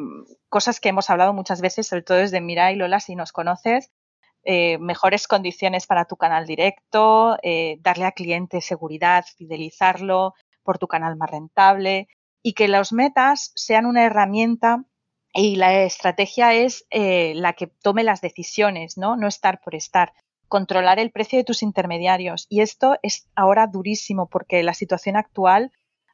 cosas 0.49 0.79
que 0.79 0.89
hemos 0.89 1.09
hablado 1.09 1.33
muchas 1.33 1.61
veces, 1.61 1.87
sobre 1.87 2.01
todo 2.01 2.17
desde 2.17 2.41
Mira 2.41 2.71
y 2.71 2.75
Lola, 2.75 2.99
si 2.99 3.15
nos 3.15 3.31
conoces, 3.31 3.91
eh, 4.43 4.77
mejores 4.79 5.27
condiciones 5.27 5.87
para 5.87 6.05
tu 6.05 6.17
canal 6.17 6.45
directo, 6.45 7.37
eh, 7.43 7.77
darle 7.81 8.05
a 8.05 8.11
cliente 8.11 8.61
seguridad, 8.61 9.25
fidelizarlo, 9.37 10.33
por 10.63 10.77
tu 10.79 10.87
canal 10.87 11.15
más 11.15 11.29
rentable 11.29 12.07
y 12.41 12.53
que 12.53 12.67
los 12.67 12.91
metas 12.91 13.51
sean 13.55 13.85
una 13.85 14.05
herramienta 14.05 14.83
y 15.33 15.55
la 15.55 15.83
estrategia 15.83 16.53
es 16.53 16.85
eh, 16.89 17.33
la 17.35 17.53
que 17.53 17.67
tome 17.67 18.03
las 18.03 18.21
decisiones, 18.21 18.97
¿no? 18.97 19.17
No 19.17 19.27
estar 19.27 19.61
por 19.61 19.75
estar. 19.75 20.13
Controlar 20.47 20.99
el 20.99 21.11
precio 21.11 21.39
de 21.39 21.43
tus 21.43 21.63
intermediarios. 21.63 22.45
Y 22.49 22.61
esto 22.61 22.97
es 23.01 23.27
ahora 23.35 23.67
durísimo 23.67 24.27
porque 24.29 24.61
la 24.61 24.73
situación 24.73 25.15
actual 25.15 25.71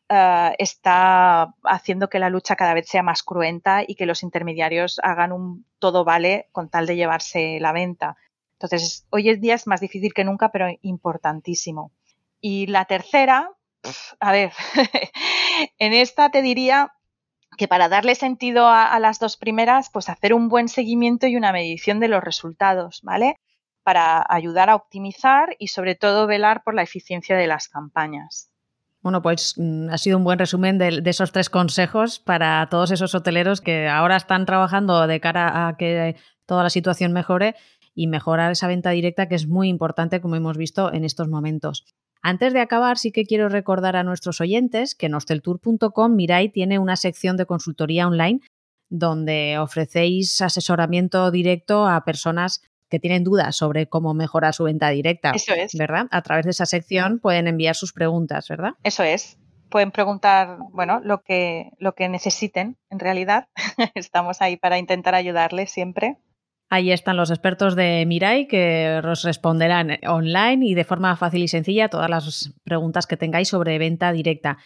eh, 0.10 0.56
está 0.58 1.54
haciendo 1.64 2.10
que 2.10 2.20
la 2.20 2.30
lucha 2.30 2.56
cada 2.56 2.74
vez 2.74 2.88
sea 2.88 3.04
más 3.04 3.22
cruenta 3.22 3.84
y 3.88 3.96
que 3.96 4.08
los 4.08 4.24
intermediarios 4.24 5.00
hagan 5.04 5.32
un 5.32 5.66
todo 5.78 6.04
vale 6.04 6.50
con 6.52 6.70
tal 6.70 6.88
de 6.88 6.96
llevarse 6.96 7.60
la 7.60 7.72
venta. 7.72 8.18
Entonces, 8.54 9.06
hoy 9.12 9.30
en 9.30 9.40
día 9.40 9.56
es 9.56 9.68
más 9.68 9.82
difícil 9.82 10.14
que 10.14 10.24
nunca, 10.24 10.52
pero 10.52 10.68
importantísimo. 10.82 11.92
Y 12.42 12.68
la 12.68 12.86
tercera, 12.86 13.52
a 14.20 14.32
ver, 14.32 14.52
en 15.78 15.94
esta 15.94 16.32
te 16.32 16.42
diría 16.42 16.94
que 17.58 17.68
para 17.68 17.90
darle 17.90 18.16
sentido 18.16 18.68
a, 18.68 18.98
las 19.00 19.20
dos 19.20 19.38
primeras, 19.38 19.90
pues 19.92 20.10
hacer 20.10 20.34
un 20.34 20.50
buen 20.50 20.70
seguimiento 20.70 21.28
y 21.28 21.36
una 21.36 21.52
medición 21.52 22.00
de 22.00 22.08
los 22.08 22.24
resultados, 22.24 23.02
¿vale? 23.04 23.36
Para 23.84 24.26
ayudar 24.28 24.70
a 24.70 24.76
optimizar 24.76 25.56
y 25.60 25.68
sobre 25.68 25.96
todo 25.96 26.26
velar 26.26 26.64
por 26.64 26.74
la 26.74 26.84
eficiencia 26.84 27.36
de 27.36 27.48
las 27.48 27.68
campañas. 27.68 28.50
Bueno, 29.02 29.22
pues 29.22 29.56
mm, 29.58 29.90
ha 29.90 29.98
sido 29.98 30.18
un 30.18 30.24
buen 30.24 30.40
resumen 30.40 30.78
de, 30.78 31.02
esos 31.06 31.32
tres 31.32 31.50
consejos 31.50 32.20
para 32.20 32.68
todos 32.70 32.92
esos 32.92 33.16
hoteleros 33.16 33.62
que 33.62 33.88
ahora 33.88 34.18
están 34.18 34.46
trabajando 34.46 35.08
de 35.08 35.20
cara 35.20 35.68
a 35.68 35.78
que 35.78 36.16
toda 36.46 36.64
la 36.64 36.70
situación 36.70 37.14
mejore 37.14 37.56
y 37.96 38.08
mejorar 38.08 38.52
esa 38.52 38.68
venta 38.68 38.92
directa 38.92 39.28
que 39.28 39.36
es 39.36 39.48
muy 39.48 39.70
importante 39.70 40.22
como 40.22 40.36
hemos 40.36 40.58
visto 40.58 40.94
en 40.94 41.06
estos 41.06 41.28
momentos. 41.28 41.86
Antes 42.22 42.52
de 42.54 42.60
acabar, 42.60 42.98
sí 42.98 43.12
que 43.12 43.24
quiero 43.24 43.48
recordar 43.48 43.96
a 43.96 44.04
nuestros 44.04 44.42
oyentes 44.42 44.96
que 44.96 45.06
en 45.06 45.14
hosteltour.com 45.14 46.16
Mirai 46.16 46.50
tiene 46.50 46.78
una 46.78 46.98
sección 46.98 47.38
de 47.38 47.46
consultoría 47.46 48.08
online 48.08 48.42
donde 48.90 49.58
ofrecéis 49.60 50.42
asesoramiento 50.42 51.32
directo 51.32 51.88
a 51.88 52.04
personas 52.04 52.62
que 52.90 53.00
tienen 53.00 53.24
dudas 53.24 53.56
sobre 53.56 53.88
cómo 53.88 54.14
mejorar 54.14 54.54
su 54.54 54.66
venta 54.66 54.90
directa. 54.90 55.32
Eso 55.32 55.54
es. 55.54 55.74
¿Verdad? 55.76 56.08
A 56.12 56.22
través 56.22 56.46
de 56.46 56.52
esa 56.52 56.66
sección 56.66 57.20
pueden 57.20 57.48
enviar 57.48 57.76
sus 57.76 57.94
preguntas, 57.94 58.48
¿verdad? 58.50 58.72
Eso 58.84 59.04
es. 59.04 59.38
Pueden 59.70 59.92
preguntar, 59.92 60.58
bueno, 60.72 61.00
lo 61.04 61.22
que, 61.22 61.72
lo 61.78 61.94
que 61.94 62.10
necesiten, 62.10 62.78
en 62.90 63.00
realidad. 63.00 63.48
Estamos 63.96 64.42
ahí 64.42 64.58
para 64.58 64.80
intentar 64.80 65.14
ayudarles 65.16 65.72
siempre. 65.72 66.18
Ahí 66.72 66.92
están 66.92 67.18
los 67.18 67.32
expertos 67.32 67.76
de 67.76 68.06
Mirai 68.06 68.48
que 68.48 69.02
os 69.04 69.24
responderán 69.24 69.98
online 70.08 70.68
y 70.68 70.76
de 70.76 70.84
forma 70.84 71.16
fácil 71.16 71.42
y 71.42 71.48
sencilla 71.48 71.90
todas 71.90 72.10
las 72.12 72.54
preguntas 72.64 73.08
que 73.08 73.18
tengáis 73.18 73.48
sobre 73.48 73.80
venta 73.80 74.12
directa. 74.12 74.58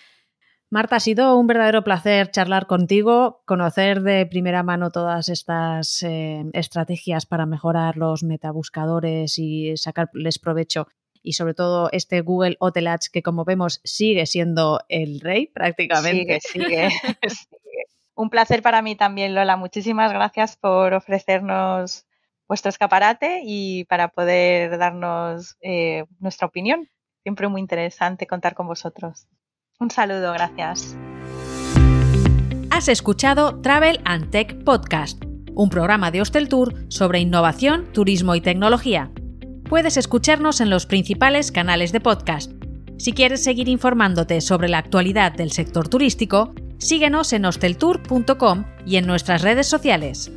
Marta, 0.74 0.96
ha 0.96 1.00
sido 1.00 1.38
un 1.38 1.46
verdadero 1.46 1.84
placer 1.84 2.32
charlar 2.32 2.66
contigo, 2.66 3.44
conocer 3.46 4.02
de 4.02 4.26
primera 4.26 4.64
mano 4.64 4.90
todas 4.90 5.30
estas 5.30 6.02
eh, 6.02 6.46
estrategias 6.54 7.28
para 7.28 7.46
mejorar 7.46 7.96
los 7.96 8.24
metabuscadores 8.24 9.38
y 9.38 9.78
sacarles 9.78 10.40
provecho 10.40 10.88
y 11.22 11.34
sobre 11.34 11.54
todo 11.54 11.90
este 11.92 12.22
Google 12.22 12.58
Hotel 12.60 12.88
Ads 12.88 13.12
que 13.12 13.22
como 13.22 13.46
vemos 13.46 13.82
sigue 13.84 14.26
siendo 14.26 14.80
el 14.90 15.20
rey 15.20 15.46
prácticamente. 15.46 16.40
Sigue, 16.42 16.90
sigue. 16.90 16.90
Un 18.16 18.32
placer 18.32 18.64
para 18.64 18.82
mí 18.82 18.96
también, 18.96 19.36
Lola. 19.36 19.58
Muchísimas 19.58 20.12
gracias 20.12 20.58
por 20.58 20.96
ofrecernos 20.96 22.08
vuestro 22.48 22.70
escaparate 22.70 23.42
y 23.46 23.86
para 23.86 24.08
poder 24.08 24.80
darnos 24.80 25.56
eh, 25.62 26.06
nuestra 26.18 26.48
opinión. 26.48 26.90
Siempre 27.22 27.48
muy 27.48 27.62
interesante 27.62 28.26
contar 28.26 28.56
con 28.56 28.66
vosotros. 28.66 29.28
Un 29.80 29.92
saludo, 29.92 30.34
gracias. 30.34 30.96
Has 32.70 32.88
escuchado 32.88 33.60
Travel 33.62 34.02
and 34.06 34.30
Tech 34.30 34.64
Podcast, 34.64 35.24
un 35.54 35.70
programa 35.70 36.12
de 36.12 36.22
Hostel 36.22 36.50
Tour 36.50 36.74
sobre 36.90 37.20
innovación, 37.20 37.92
turismo 37.94 38.36
y 38.36 38.42
tecnología. 38.42 39.12
Puedes 39.70 39.98
escucharnos 39.98 40.62
en 40.62 40.70
los 40.70 40.86
principales 40.86 41.52
canales 41.52 41.92
de 41.92 42.00
podcast. 42.00 42.52
Si 42.98 43.14
quieres 43.14 43.44
seguir 43.44 43.68
informándote 43.70 44.42
sobre 44.42 44.70
la 44.70 44.78
actualidad 44.78 45.34
del 45.34 45.52
sector 45.52 45.90
turístico, 45.90 46.54
Síguenos 46.84 47.32
en 47.32 47.46
hosteltour.com 47.46 48.66
y 48.86 48.98
en 48.98 49.08
nuestras 49.08 49.42
redes 49.42 49.68
sociales. 49.68 50.30